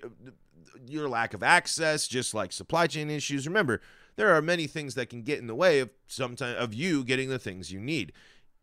your 0.87 1.09
lack 1.09 1.35
of 1.35 1.43
access, 1.43 2.07
just 2.07 2.35
like 2.35 2.53
supply 2.53 2.87
chain 2.87 3.11
issues. 3.11 3.49
Remember, 3.49 3.81
there 4.15 4.33
are 4.33 4.41
many 4.41 4.69
things 4.69 4.95
that 4.95 5.11
can 5.11 5.23
get 5.23 5.41
in 5.41 5.49
the 5.49 5.57
way 5.57 5.81
of 5.81 5.91
sometimes 6.07 6.57
of 6.57 6.73
you 6.73 7.03
getting 7.03 7.31
the 7.31 7.41
things 7.41 7.73
you 7.73 7.81
need. 7.81 8.13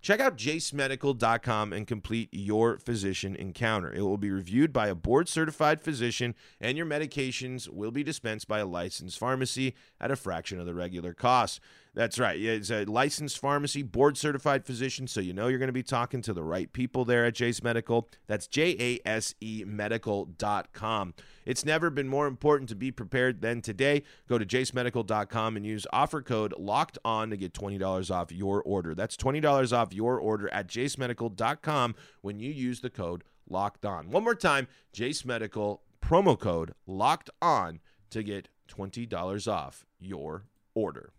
Check 0.02 0.22
out 0.22 0.38
jasemedical.com 0.38 1.74
and 1.74 1.86
complete 1.86 2.30
your 2.32 2.78
physician 2.78 3.36
encounter. 3.36 3.94
It 3.94 4.02
will 4.02 4.18
be 4.18 4.32
reviewed 4.32 4.72
by 4.72 4.88
a 4.88 4.96
board 4.96 5.28
certified 5.28 5.82
physician, 5.82 6.36
and 6.62 6.78
your 6.78 6.86
medications 6.86 7.68
will 7.68 7.92
be 7.92 8.04
dispensed 8.04 8.48
by 8.48 8.60
a 8.60 8.66
licensed 8.66 9.20
pharmacy 9.20 9.76
at 10.00 10.10
a 10.10 10.16
fraction 10.16 10.58
of 10.58 10.66
the 10.66 10.74
regular 10.74 11.14
cost. 11.14 11.60
That's 12.00 12.18
right. 12.18 12.40
It's 12.40 12.72
a 12.72 12.86
licensed 12.86 13.40
pharmacy, 13.40 13.82
board 13.82 14.18
certified 14.18 14.66
physician, 14.66 15.06
so 15.06 15.20
you 15.20 15.34
know 15.34 15.48
you're 15.48 15.60
going 15.60 15.68
to 15.68 15.74
be 15.74 15.84
talking 15.84 16.22
to 16.22 16.32
the 16.32 16.46
right 16.46 16.72
people 16.72 17.04
there 17.04 17.26
at 17.26 17.36
Jase 17.36 17.62
Medical. 17.62 18.08
That's 18.26 18.48
J 18.48 18.78
A 18.80 19.06
S 19.06 19.36
E 19.42 19.66
medical.com. 19.68 21.14
It's 21.46 21.66
never 21.66 21.90
been 21.90 22.08
more 22.08 22.26
important 22.28 22.70
to 22.70 22.76
be 22.78 22.90
prepared 22.90 23.42
than 23.42 23.60
today. 23.60 24.04
Go 24.30 24.38
to 24.38 24.46
jasemedical.com 24.46 25.58
and 25.58 25.66
use 25.66 25.86
offer 25.92 26.22
code 26.22 26.54
locked 26.58 26.98
on 27.04 27.32
to 27.32 27.36
get 27.36 27.52
$20 27.52 28.16
off 28.16 28.32
your 28.32 28.62
order. 28.64 28.96
That's 28.96 29.18
$20 29.18 29.78
off 29.78 29.94
your 29.94 30.18
order 30.22 30.48
at 30.54 30.68
jasemedical.com 30.68 31.96
when 32.22 32.40
you 32.40 32.50
use 32.50 32.80
the 32.80 32.90
code 32.90 33.26
locked 33.50 33.86
on. 33.86 34.10
One 34.10 34.24
more 34.24 34.36
time, 34.36 34.70
Jase 34.94 35.26
Medical 35.26 35.82
promo 36.02 36.40
code 36.40 36.74
locked 36.88 37.30
on 37.42 37.82
to 38.12 38.24
get 38.24 38.48
$20 38.70 39.52
off 39.52 39.86
your 40.00 40.46
order. 40.74 41.12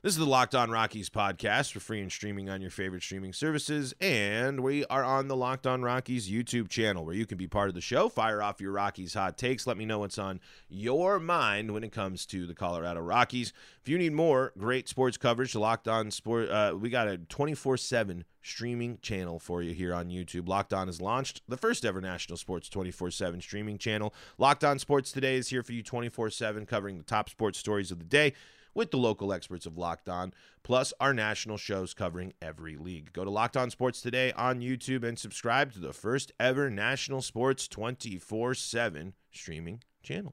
This 0.00 0.12
is 0.12 0.18
the 0.18 0.26
Locked 0.26 0.54
On 0.54 0.70
Rockies 0.70 1.10
podcast. 1.10 1.74
We're 1.74 1.80
free 1.80 2.00
and 2.00 2.12
streaming 2.12 2.48
on 2.48 2.60
your 2.60 2.70
favorite 2.70 3.02
streaming 3.02 3.32
services. 3.32 3.92
And 4.00 4.60
we 4.60 4.84
are 4.84 5.02
on 5.02 5.26
the 5.26 5.34
Locked 5.34 5.66
On 5.66 5.82
Rockies 5.82 6.30
YouTube 6.30 6.68
channel 6.68 7.04
where 7.04 7.16
you 7.16 7.26
can 7.26 7.36
be 7.36 7.48
part 7.48 7.68
of 7.68 7.74
the 7.74 7.80
show. 7.80 8.08
Fire 8.08 8.40
off 8.40 8.60
your 8.60 8.70
Rockies 8.70 9.14
hot 9.14 9.36
takes. 9.36 9.66
Let 9.66 9.76
me 9.76 9.84
know 9.84 9.98
what's 9.98 10.16
on 10.16 10.38
your 10.68 11.18
mind 11.18 11.72
when 11.72 11.82
it 11.82 11.90
comes 11.90 12.26
to 12.26 12.46
the 12.46 12.54
Colorado 12.54 13.00
Rockies. 13.00 13.52
If 13.82 13.88
you 13.88 13.98
need 13.98 14.12
more 14.12 14.52
great 14.56 14.88
sports 14.88 15.16
coverage, 15.16 15.56
Locked 15.56 15.88
On 15.88 16.12
Sport, 16.12 16.48
uh, 16.48 16.76
we 16.80 16.90
got 16.90 17.08
a 17.08 17.18
24 17.18 17.76
7 17.76 18.24
streaming 18.40 18.98
channel 19.02 19.40
for 19.40 19.62
you 19.62 19.74
here 19.74 19.92
on 19.92 20.10
YouTube. 20.10 20.48
Locked 20.48 20.72
On 20.72 20.86
has 20.86 21.00
launched 21.00 21.42
the 21.48 21.56
first 21.56 21.84
ever 21.84 22.00
national 22.00 22.36
sports 22.36 22.68
24 22.68 23.10
7 23.10 23.40
streaming 23.40 23.78
channel. 23.78 24.14
Locked 24.38 24.62
On 24.62 24.78
Sports 24.78 25.10
Today 25.10 25.34
is 25.34 25.48
here 25.48 25.64
for 25.64 25.72
you 25.72 25.82
24 25.82 26.30
7, 26.30 26.66
covering 26.66 26.98
the 26.98 27.02
top 27.02 27.28
sports 27.28 27.58
stories 27.58 27.90
of 27.90 27.98
the 27.98 28.04
day 28.04 28.32
with 28.78 28.92
the 28.92 28.96
local 28.96 29.32
experts 29.32 29.66
of 29.66 29.76
Locked 29.76 30.08
On, 30.08 30.32
plus 30.62 30.92
our 31.00 31.12
national 31.12 31.56
shows 31.56 31.94
covering 31.94 32.32
every 32.40 32.76
league. 32.76 33.12
Go 33.12 33.24
to 33.24 33.30
Locked 33.30 33.56
On 33.56 33.70
Sports 33.70 34.00
today 34.00 34.30
on 34.32 34.60
YouTube 34.60 35.02
and 35.02 35.18
subscribe 35.18 35.72
to 35.72 35.80
the 35.80 35.92
first 35.92 36.30
ever 36.38 36.70
national 36.70 37.20
sports 37.20 37.66
24 37.66 38.54
7 38.54 39.14
streaming 39.32 39.82
channel. 40.04 40.32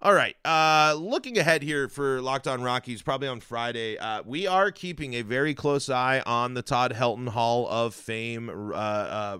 All 0.00 0.14
right. 0.14 0.36
Uh, 0.44 0.94
looking 0.96 1.36
ahead 1.36 1.64
here 1.64 1.88
for 1.88 2.22
Locked 2.22 2.46
On 2.46 2.62
Rockies, 2.62 3.02
probably 3.02 3.26
on 3.26 3.40
Friday, 3.40 3.98
uh, 3.98 4.22
we 4.24 4.46
are 4.46 4.70
keeping 4.70 5.14
a 5.14 5.22
very 5.22 5.54
close 5.54 5.90
eye 5.90 6.22
on 6.24 6.54
the 6.54 6.62
Todd 6.62 6.92
Helton 6.94 7.30
Hall 7.30 7.66
of 7.68 7.92
Fame 7.92 8.48
uh, 8.72 8.76
uh 8.76 9.38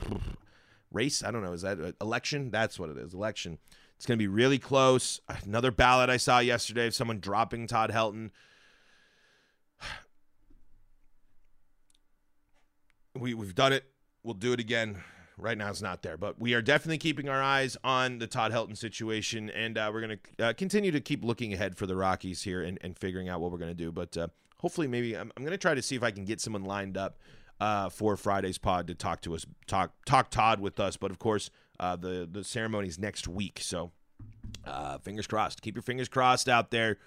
race. 0.90 1.22
I 1.22 1.30
don't 1.30 1.44
know. 1.44 1.52
Is 1.52 1.62
that 1.62 1.94
election? 2.00 2.50
That's 2.50 2.80
what 2.80 2.90
it 2.90 2.98
is. 2.98 3.14
Election. 3.14 3.58
It's 4.00 4.06
going 4.06 4.18
to 4.18 4.22
be 4.22 4.28
really 4.28 4.58
close. 4.58 5.20
Another 5.44 5.70
ballot 5.70 6.08
I 6.08 6.16
saw 6.16 6.38
yesterday 6.38 6.86
of 6.86 6.94
someone 6.94 7.20
dropping 7.20 7.66
Todd 7.66 7.90
Helton. 7.90 8.30
We, 13.14 13.34
we've 13.34 13.54
done 13.54 13.74
it. 13.74 13.84
We'll 14.22 14.32
do 14.32 14.54
it 14.54 14.60
again. 14.60 15.02
Right 15.36 15.58
now, 15.58 15.68
it's 15.68 15.82
not 15.82 16.00
there, 16.00 16.16
but 16.16 16.40
we 16.40 16.54
are 16.54 16.62
definitely 16.62 16.96
keeping 16.96 17.28
our 17.28 17.42
eyes 17.42 17.76
on 17.84 18.20
the 18.20 18.26
Todd 18.26 18.52
Helton 18.52 18.74
situation, 18.74 19.50
and 19.50 19.76
uh, 19.76 19.90
we're 19.92 20.00
going 20.00 20.18
to 20.38 20.46
uh, 20.46 20.52
continue 20.54 20.92
to 20.92 21.00
keep 21.00 21.22
looking 21.22 21.52
ahead 21.52 21.76
for 21.76 21.84
the 21.84 21.94
Rockies 21.94 22.40
here 22.40 22.62
and, 22.62 22.78
and 22.80 22.96
figuring 22.96 23.28
out 23.28 23.42
what 23.42 23.52
we're 23.52 23.58
going 23.58 23.70
to 23.70 23.74
do. 23.74 23.92
But 23.92 24.16
uh, 24.16 24.28
hopefully, 24.60 24.88
maybe 24.88 25.14
I'm, 25.14 25.30
I'm 25.36 25.42
going 25.42 25.52
to 25.52 25.58
try 25.58 25.74
to 25.74 25.82
see 25.82 25.94
if 25.94 26.02
I 26.02 26.10
can 26.10 26.24
get 26.24 26.40
someone 26.40 26.64
lined 26.64 26.96
up 26.96 27.18
uh, 27.60 27.90
for 27.90 28.16
Friday's 28.16 28.56
pod 28.56 28.86
to 28.86 28.94
talk 28.94 29.20
to 29.22 29.34
us, 29.34 29.44
talk 29.66 29.92
talk 30.06 30.30
Todd 30.30 30.58
with 30.58 30.80
us. 30.80 30.96
But 30.96 31.10
of 31.10 31.18
course, 31.18 31.50
uh, 31.80 31.96
the 31.96 32.28
the 32.30 32.44
ceremony's 32.44 32.98
next 32.98 33.26
week, 33.26 33.58
so 33.60 33.90
uh, 34.66 34.98
fingers 34.98 35.26
crossed. 35.26 35.62
Keep 35.62 35.74
your 35.74 35.82
fingers 35.82 36.08
crossed 36.08 36.48
out 36.48 36.70
there 36.70 36.98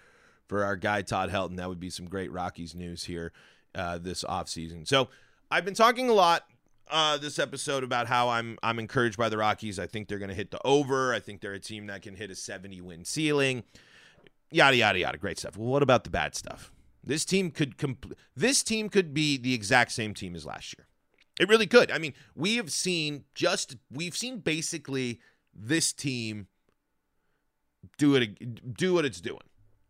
for 0.47 0.63
our 0.63 0.75
guy 0.75 1.03
Todd 1.03 1.29
Helton. 1.29 1.57
That 1.57 1.69
would 1.69 1.79
be 1.79 1.91
some 1.91 2.07
great 2.07 2.31
Rockies 2.31 2.75
news 2.75 3.03
here 3.03 3.31
uh, 3.75 3.99
this 3.99 4.23
offseason. 4.23 4.87
So 4.87 5.09
I've 5.51 5.63
been 5.63 5.75
talking 5.75 6.09
a 6.09 6.13
lot 6.13 6.45
uh, 6.89 7.17
this 7.17 7.39
episode 7.39 7.83
about 7.83 8.07
how 8.07 8.29
I'm 8.29 8.57
I'm 8.63 8.79
encouraged 8.79 9.17
by 9.17 9.29
the 9.29 9.37
Rockies. 9.37 9.77
I 9.79 9.85
think 9.85 10.07
they're 10.07 10.19
going 10.19 10.29
to 10.29 10.35
hit 10.35 10.51
the 10.51 10.59
over. 10.65 11.13
I 11.13 11.19
think 11.19 11.41
they're 11.41 11.53
a 11.53 11.59
team 11.59 11.87
that 11.87 12.01
can 12.01 12.15
hit 12.15 12.31
a 12.31 12.35
70 12.35 12.81
win 12.81 13.05
ceiling. 13.05 13.63
Yada 14.51 14.75
yada 14.75 14.99
yada. 14.99 15.17
Great 15.17 15.37
stuff. 15.39 15.55
Well, 15.55 15.69
what 15.69 15.83
about 15.83 16.03
the 16.03 16.09
bad 16.09 16.35
stuff? 16.35 16.71
This 17.03 17.25
team 17.25 17.51
could 17.51 17.77
compl- 17.77 18.13
this 18.35 18.63
team 18.63 18.89
could 18.89 19.13
be 19.13 19.37
the 19.37 19.53
exact 19.53 19.91
same 19.91 20.13
team 20.13 20.35
as 20.35 20.45
last 20.45 20.75
year. 20.77 20.87
It 21.39 21.49
really 21.49 21.67
could. 21.67 21.91
I 21.91 21.97
mean, 21.97 22.13
we 22.35 22.57
have 22.57 22.71
seen 22.71 23.23
just 23.33 23.77
we've 23.91 24.15
seen 24.15 24.39
basically 24.39 25.19
this 25.53 25.91
team 25.93 26.47
do 27.97 28.15
it 28.15 28.75
do 28.77 28.93
what 28.93 29.05
it's 29.05 29.21
doing. 29.21 29.41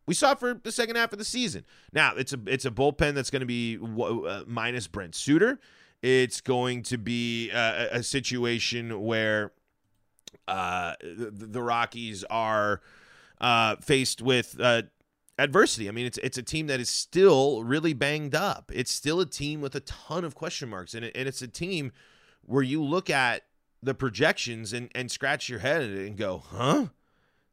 We 0.06 0.14
saw 0.14 0.36
for 0.36 0.54
the 0.54 0.72
second 0.72 0.96
half 0.96 1.14
of 1.14 1.20
the 1.20 1.26
season. 1.26 1.66
Now 1.92 2.14
it's 2.16 2.34
a 2.34 2.40
it's 2.48 2.66
a 2.66 2.72
bullpen 2.72 3.14
that's 3.14 3.30
going 3.30 3.42
to 3.42 3.46
be 3.46 3.78
uh, 3.78 4.44
minus 4.48 4.88
Brent 4.88 5.16
Suter. 5.16 5.60
It's 6.02 6.42
going 6.42 6.84
to 6.84 6.98
be 6.98 7.52
uh, 7.52 7.88
a, 7.92 8.00
a 8.00 8.04
situation 8.04 9.02
where 9.02 9.54
uh, 10.48 10.96
the, 11.02 11.48
the, 11.48 11.62
Rockies 11.62 12.26
are 12.26 12.82
uh, 13.40 13.78
faced 13.78 14.22
with 14.22 14.58
uh, 14.60 14.82
adversity. 15.38 15.88
I 15.88 15.92
mean, 15.92 16.06
it's 16.06 16.18
it's 16.20 16.38
a 16.38 16.44
team 16.44 16.68
that 16.68 16.80
is 16.80 16.90
still 16.90 17.64
really 17.64 17.94
banged 17.94 18.36
up. 18.36 18.72
It's 18.74 18.92
still 18.92 19.20
a 19.20 19.26
team 19.26 19.62
with 19.62 19.76
a 19.76 19.80
ton 19.82 20.24
of 20.24 20.36
question 20.36 20.70
marks, 20.70 20.94
and, 20.94 21.06
it, 21.06 21.16
and 21.16 21.28
it's 21.28 21.42
a 21.42 21.48
team 21.48 21.92
where 22.46 22.64
you 22.64 22.84
look 22.84 23.10
at 23.10 23.44
the 23.82 23.94
projections 23.94 24.74
and, 24.74 24.90
and 24.96 25.12
scratch 25.12 25.50
your 25.50 25.60
head 25.60 25.84
and 25.84 26.18
go, 26.18 26.44
huh? 26.46 26.88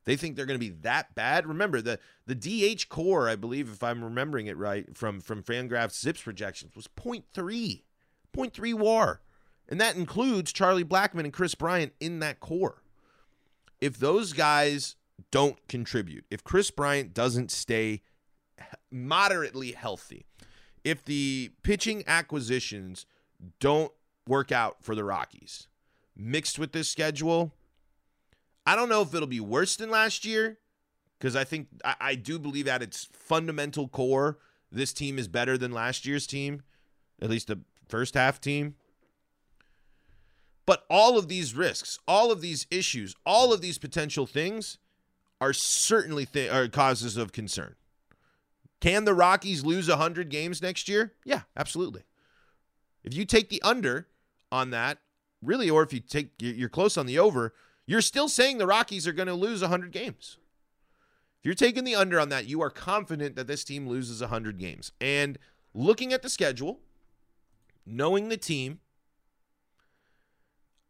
They 0.05 0.17
think 0.17 0.35
they're 0.35 0.47
going 0.47 0.59
to 0.59 0.67
be 0.67 0.77
that 0.83 1.15
bad. 1.15 1.47
Remember 1.47 1.81
the 1.81 1.99
the 2.27 2.35
DH 2.35 2.89
core, 2.89 3.29
I 3.29 3.37
believe, 3.37 3.69
if 3.71 3.83
I'm 3.83 4.03
remembering 4.03 4.47
it 4.47 4.57
right, 4.57 4.97
from 4.97 5.21
from 5.21 5.43
FanGraphs 5.43 6.05
ZiPS 6.05 6.23
projections 6.23 6.75
was 6.75 6.89
0.3, 6.89 7.83
0.3 8.35 8.75
WAR, 8.75 9.21
and 9.69 9.81
that 9.81 9.97
includes 9.97 10.53
Charlie 10.53 10.85
Blackmon 10.85 11.25
and 11.25 11.33
Kris 11.33 11.55
Bryant 11.55 11.93
in 12.01 12.21
that 12.21 12.41
core. 12.41 12.83
If 13.81 13.99
those 13.99 14.33
guys 14.33 14.97
don't 15.31 15.57
contribute, 15.69 16.25
if 16.31 16.45
Kris 16.45 16.71
Bryant 16.71 17.15
doesn't 17.15 17.51
stay 17.51 18.03
moderately 18.91 19.73
healthy, 19.73 20.27
if 20.85 21.05
the 21.05 21.51
pitching 21.63 22.05
acquisitions 22.07 23.07
don't 23.59 23.93
work 24.27 24.53
out 24.53 24.83
for 24.83 24.95
the 24.95 25.05
Rockies, 25.05 25.69
mixed 26.17 26.59
with 26.59 26.73
this 26.73 26.89
schedule, 26.89 27.53
I 28.67 28.77
don't 28.77 28.89
know 28.89 29.03
if 29.03 29.15
it'll 29.15 29.27
be 29.27 29.41
worse 29.41 29.77
than 29.77 29.91
last 29.91 30.25
year 30.25 30.59
because 31.19 31.37
I 31.37 31.45
think 31.45 31.69
I, 31.85 31.95
I, 32.01 32.15
do 32.15 32.39
believe 32.39 32.69
at 32.69 32.83
its 32.83 33.09
fundamental 33.13 33.89
core, 33.89 34.39
this 34.73 34.93
team 34.93 35.19
is 35.19 35.29
better 35.29 35.59
than 35.59 35.73
last 35.73 36.07
year's 36.07 36.27
team, 36.27 36.63
at 37.21 37.31
least 37.31 37.49
the 37.49 37.61
first 37.89 38.15
half 38.15 38.41
team. 38.41 38.77
But 40.67 40.85
all 40.89 41.19
of 41.19 41.29
these 41.29 41.55
risks, 41.55 41.99
all 42.07 42.31
of 42.31 42.41
these 42.41 42.67
issues, 42.71 43.15
all 43.27 43.53
of 43.53 43.61
these 43.61 43.79
potential 43.79 44.27
things 44.27 44.79
are 45.41 45.53
certainly 45.53 46.27
th- 46.27 46.51
are 46.51 46.69
causes 46.69 47.17
of 47.17 47.33
concern. 47.33 47.75
Can 48.81 49.05
the 49.05 49.15
Rockies 49.15 49.65
lose 49.65 49.89
100 49.89 50.29
games 50.29 50.63
next 50.63 50.89
year? 50.89 51.13
Yeah, 51.25 51.43
absolutely. 51.57 52.03
If 53.05 53.15
you 53.15 53.25
take 53.25 53.49
the 53.49 53.63
under 53.63 54.09
on 54.51 54.71
that, 54.71 54.99
really, 55.43 55.71
or 55.71 55.83
if 55.83 55.93
you 55.93 56.01
take 56.01 56.31
you're 56.39 56.69
close 56.69 56.97
on 56.97 57.07
the 57.07 57.19
over, 57.19 57.55
you're 57.87 58.01
still 58.01 58.29
saying 58.29 58.59
the 58.59 58.67
Rockies 58.67 59.07
are 59.07 59.13
going 59.13 59.29
to 59.29 59.35
lose 59.35 59.63
100 59.63 59.93
games. 59.93 60.39
If 61.41 61.47
you're 61.47 61.55
taking 61.55 61.85
the 61.85 61.95
under 61.95 62.21
on 62.21 62.29
that, 62.29 62.47
you 62.47 62.61
are 62.61 62.71
confident 62.71 63.37
that 63.37 63.47
this 63.47 63.65
team 63.65 63.89
loses 63.89 64.21
100 64.21 64.59
games. 64.59 64.93
And 65.01 65.39
looking 65.73 66.13
at 66.13 66.23
the 66.23 66.29
schedule, 66.29 66.81
knowing 67.87 68.29
the 68.29 68.37
team, 68.37 68.81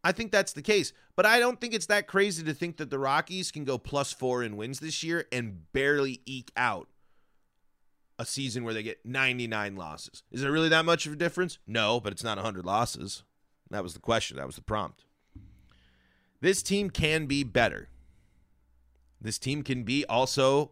I 0.02 0.12
think 0.12 0.32
that's 0.32 0.52
the 0.52 0.62
case. 0.62 0.92
But 1.16 1.26
I 1.26 1.38
don't 1.38 1.60
think 1.60 1.74
it's 1.74 1.86
that 1.86 2.06
crazy 2.06 2.42
to 2.44 2.54
think 2.54 2.78
that 2.78 2.90
the 2.90 2.98
Rockies 2.98 3.50
can 3.50 3.64
go 3.64 3.78
plus 3.78 4.12
four 4.12 4.42
in 4.42 4.56
wins 4.56 4.80
this 4.80 5.02
year 5.02 5.26
and 5.30 5.72
barely 5.72 6.20
eke 6.24 6.50
out 6.56 6.88
a 8.18 8.24
season 8.24 8.64
where 8.64 8.74
they 8.74 8.82
get 8.82 9.04
99 9.04 9.76
losses. 9.76 10.22
Is 10.30 10.42
there 10.42 10.52
really 10.52 10.68
that 10.68 10.84
much 10.84 11.06
of 11.06 11.12
a 11.12 11.16
difference? 11.16 11.58
No, 11.66 12.00
but 12.00 12.12
it's 12.12 12.24
not 12.24 12.36
100 12.36 12.64
losses. 12.64 13.22
That 13.70 13.82
was 13.82 13.94
the 13.94 14.00
question. 14.00 14.36
That 14.36 14.46
was 14.46 14.56
the 14.56 14.62
prompt. 14.62 15.04
This 16.40 16.62
team 16.62 16.90
can 16.90 17.26
be 17.26 17.44
better. 17.44 17.88
This 19.20 19.38
team 19.38 19.62
can 19.62 19.84
be 19.84 20.04
also 20.06 20.70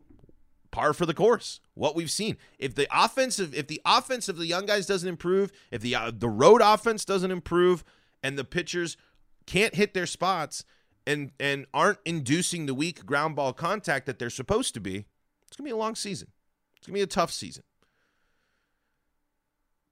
par 0.70 0.92
for 0.92 1.06
the 1.06 1.14
course. 1.14 1.60
What 1.74 1.94
we've 1.94 2.10
seen. 2.10 2.36
If 2.58 2.74
the 2.74 2.88
offensive 2.92 3.54
if 3.54 3.66
the 3.66 3.80
offense 3.84 4.28
of 4.28 4.36
the 4.36 4.46
young 4.46 4.66
guys 4.66 4.86
doesn't 4.86 5.08
improve, 5.08 5.52
if 5.70 5.80
the 5.80 5.94
uh, 5.94 6.12
the 6.14 6.28
road 6.28 6.60
offense 6.62 7.04
doesn't 7.04 7.30
improve 7.30 7.84
and 8.22 8.38
the 8.38 8.44
pitchers 8.44 8.96
can't 9.48 9.74
hit 9.74 9.94
their 9.94 10.06
spots 10.06 10.64
and 11.06 11.32
and 11.40 11.66
aren't 11.72 11.98
inducing 12.04 12.66
the 12.66 12.74
weak 12.74 13.04
ground 13.06 13.34
ball 13.34 13.52
contact 13.52 14.06
that 14.06 14.18
they're 14.18 14.30
supposed 14.30 14.74
to 14.74 14.80
be, 14.80 15.06
it's 15.46 15.56
going 15.56 15.64
to 15.64 15.70
be 15.70 15.70
a 15.70 15.76
long 15.76 15.94
season. 15.94 16.28
It's 16.76 16.86
going 16.86 16.92
to 16.92 16.98
be 16.98 17.02
a 17.02 17.06
tough 17.06 17.32
season. 17.32 17.64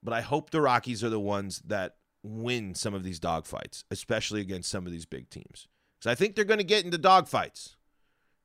But 0.02 0.12
I 0.12 0.20
hope 0.20 0.50
the 0.50 0.60
Rockies 0.60 1.02
are 1.02 1.08
the 1.08 1.18
ones 1.18 1.62
that 1.66 1.96
win 2.22 2.74
some 2.74 2.92
of 2.94 3.02
these 3.02 3.18
dogfights, 3.18 3.84
especially 3.90 4.40
against 4.40 4.70
some 4.70 4.86
of 4.86 4.92
these 4.92 5.06
big 5.06 5.30
teams. 5.30 5.66
Because 5.98 6.12
I 6.12 6.14
think 6.14 6.36
they're 6.36 6.44
going 6.44 6.58
to 6.58 6.64
get 6.64 6.84
into 6.84 6.98
dogfights. 6.98 7.76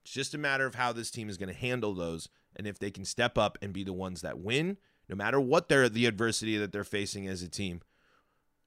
It's 0.03 0.13
just 0.13 0.33
a 0.33 0.39
matter 0.39 0.65
of 0.65 0.75
how 0.75 0.93
this 0.93 1.11
team 1.11 1.29
is 1.29 1.37
going 1.37 1.53
to 1.53 1.59
handle 1.59 1.93
those 1.93 2.29
and 2.55 2.65
if 2.65 2.79
they 2.79 2.89
can 2.89 3.05
step 3.05 3.37
up 3.37 3.57
and 3.61 3.73
be 3.73 3.83
the 3.83 3.93
ones 3.93 4.21
that 4.21 4.39
win, 4.39 4.77
no 5.09 5.15
matter 5.15 5.39
what 5.39 5.67
they're 5.67 5.89
the 5.89 6.05
adversity 6.05 6.57
that 6.57 6.71
they're 6.71 6.83
facing 6.83 7.27
as 7.27 7.41
a 7.41 7.49
team. 7.49 7.81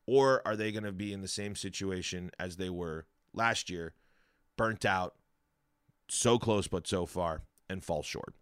Or 0.06 0.42
are 0.46 0.56
they 0.56 0.72
going 0.72 0.84
to 0.84 0.92
be 0.92 1.12
in 1.12 1.22
the 1.22 1.28
same 1.28 1.56
situation 1.56 2.30
as 2.38 2.56
they 2.56 2.70
were 2.70 3.06
last 3.32 3.70
year, 3.70 3.94
burnt 4.56 4.84
out, 4.84 5.14
so 6.08 6.38
close 6.38 6.68
but 6.68 6.86
so 6.86 7.06
far, 7.06 7.42
and 7.68 7.82
fall 7.82 8.02
short? 8.02 8.34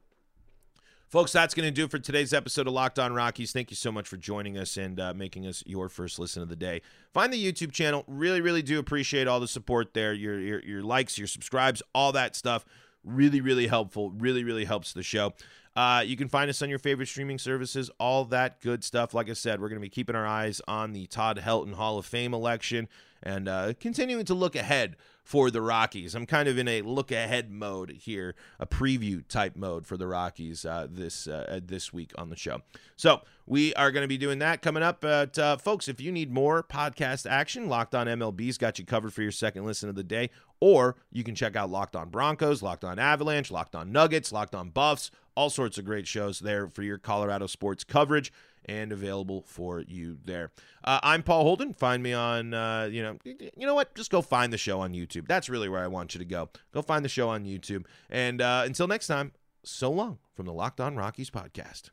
Folks, 1.09 1.31
that's 1.31 1.53
going 1.53 1.67
to 1.67 1.71
do 1.71 1.89
for 1.89 1.99
today's 1.99 2.33
episode 2.33 2.67
of 2.67 2.73
Locked 2.73 2.99
On 2.99 3.13
Rockies. 3.13 3.53
Thank 3.53 3.71
you 3.71 3.77
so 3.77 3.93
much 3.93 4.09
for 4.09 4.17
joining 4.17 4.57
us 4.57 4.79
and 4.79 4.99
uh, 4.99 5.13
making 5.13 5.47
us 5.47 5.63
your 5.67 5.91
first 5.91 6.19
listen 6.19 6.43
of 6.43 6.49
the 6.49 6.57
day. 6.57 6.81
Find 7.13 7.31
the 7.31 7.53
YouTube 7.53 7.71
channel. 7.71 8.03
Really, 8.07 8.41
really 8.41 8.63
do 8.63 8.79
appreciate 8.79 9.29
all 9.29 9.39
the 9.39 9.47
support 9.47 9.93
there. 9.93 10.15
Your, 10.15 10.41
your, 10.41 10.61
your 10.61 10.83
likes, 10.83 11.19
your 11.19 11.27
subscribes, 11.27 11.83
all 11.95 12.13
that 12.13 12.35
stuff. 12.35 12.65
Really, 13.05 13.41
really 13.41 13.67
helpful. 13.67 14.11
Really, 14.11 14.45
really 14.45 14.65
helps 14.65 14.93
the 14.93 15.03
show. 15.03 15.35
Uh, 15.75 16.03
you 16.07 16.17
can 16.17 16.29
find 16.29 16.51
us 16.51 16.61
on 16.61 16.69
your 16.69 16.79
favorite 16.79 17.07
streaming 17.07 17.39
services, 17.39 17.91
all 17.99 18.25
that 18.27 18.61
good 18.61 18.85
stuff. 18.85 19.15
Like 19.15 19.31
I 19.31 19.33
said, 19.33 19.61
we're 19.61 19.69
going 19.69 19.81
to 19.81 19.85
be 19.85 19.89
keeping 19.89 20.15
our 20.15 20.27
eyes 20.27 20.61
on 20.69 20.93
the 20.93 21.07
Todd 21.07 21.41
Helton 21.43 21.75
Hall 21.75 21.99
of 21.99 22.05
Fame 22.05 22.35
election 22.35 22.89
and 23.23 23.49
uh, 23.49 23.73
continuing 23.81 24.25
to 24.27 24.35
look 24.35 24.55
ahead 24.55 24.97
for 25.23 25.51
the 25.51 25.63
Rockies. 25.63 26.15
I'm 26.15 26.27
kind 26.27 26.49
of 26.49 26.59
in 26.59 26.69
a 26.69 26.83
look 26.83 27.13
ahead 27.13 27.51
mode 27.51 27.91
here, 27.91 28.35
a 28.59 28.67
preview 28.67 29.27
type 29.27 29.57
mode 29.57 29.87
for 29.87 29.97
the 29.97 30.07
Rockies 30.07 30.65
uh, 30.65 30.87
this 30.91 31.27
uh, 31.27 31.61
this 31.65 31.93
week 31.93 32.13
on 32.19 32.29
the 32.29 32.37
show. 32.37 32.63
So 32.97 33.23
we 33.47 33.75
are 33.75 33.93
going 33.93 34.03
to 34.03 34.09
be 34.09 34.19
doing 34.19 34.41
that 34.41 34.63
coming 34.63 34.83
up. 34.83 35.01
But 35.01 35.39
uh, 35.39 35.57
folks, 35.57 35.89
if 35.89 36.01
you 36.01 36.13
need 36.13 36.33
more 36.33 36.63
podcast 36.63 37.31
action, 37.31 37.69
Locked 37.69 37.95
On 37.95 38.07
MLB's 38.07 38.59
got 38.59 38.79
you 38.79 38.85
covered 38.85 39.13
for 39.13 39.23
your 39.23 39.33
second 39.33 39.65
listen 39.65 39.89
of 39.89 39.95
the 39.95 40.05
day. 40.05 40.31
Or 40.61 40.97
you 41.11 41.25
can 41.25 41.35
check 41.35 41.57
out 41.57 41.71
Locked 41.71 41.97
On 41.97 42.09
Broncos, 42.09 42.63
Locked 42.63 42.85
On 42.85 42.99
Avalanche, 42.99 43.51
Locked 43.51 43.75
On 43.75 43.91
Nuggets, 43.91 44.31
Locked 44.31 44.55
On 44.55 44.71
Buffs, 44.71 45.11
all 45.35 45.51
sorts 45.51 45.77
of 45.77 45.85
great 45.85 46.07
shows 46.07 46.39
there 46.39 46.69
for 46.69 46.83
your 46.83 46.99
Colorado 46.99 47.47
sports 47.47 47.83
coverage 47.83 48.33
and 48.65 48.93
available 48.93 49.45
for 49.47 49.81
you 49.81 50.19
there. 50.25 50.51
Uh, 50.85 51.01
I'm 51.03 51.23
Paul 51.23 51.43
Holden. 51.45 51.75
Find 51.75 52.03
me 52.03 52.13
on, 52.13 52.55
uh, 52.55 52.89
you 52.91 53.03
know, 53.03 53.19
you 53.25 53.67
know 53.67 53.75
what? 53.75 53.95
Just 53.95 54.11
go 54.11 54.23
find 54.23 54.53
the 54.53 54.59
show 54.59 54.81
on 54.81 54.93
YouTube. 54.93 55.27
That's 55.27 55.49
really 55.49 55.69
where 55.69 55.83
I 55.83 55.89
want 55.89 56.15
you 56.15 56.19
to 56.19 56.25
go. 56.25 56.51
Go 56.73 56.83
find 56.83 57.05
the 57.05 57.09
show 57.09 57.29
on 57.29 57.45
YouTube. 57.45 57.87
And 58.11 58.41
uh, 58.41 58.63
until 58.65 58.87
next 58.87 59.07
time, 59.07 59.33
so 59.65 59.91
long 59.91 60.19
from 60.35 60.47
the 60.47 60.53
Locked 60.53 60.81
On 60.81 60.97
Rockies 60.97 61.31
podcast. 61.31 61.91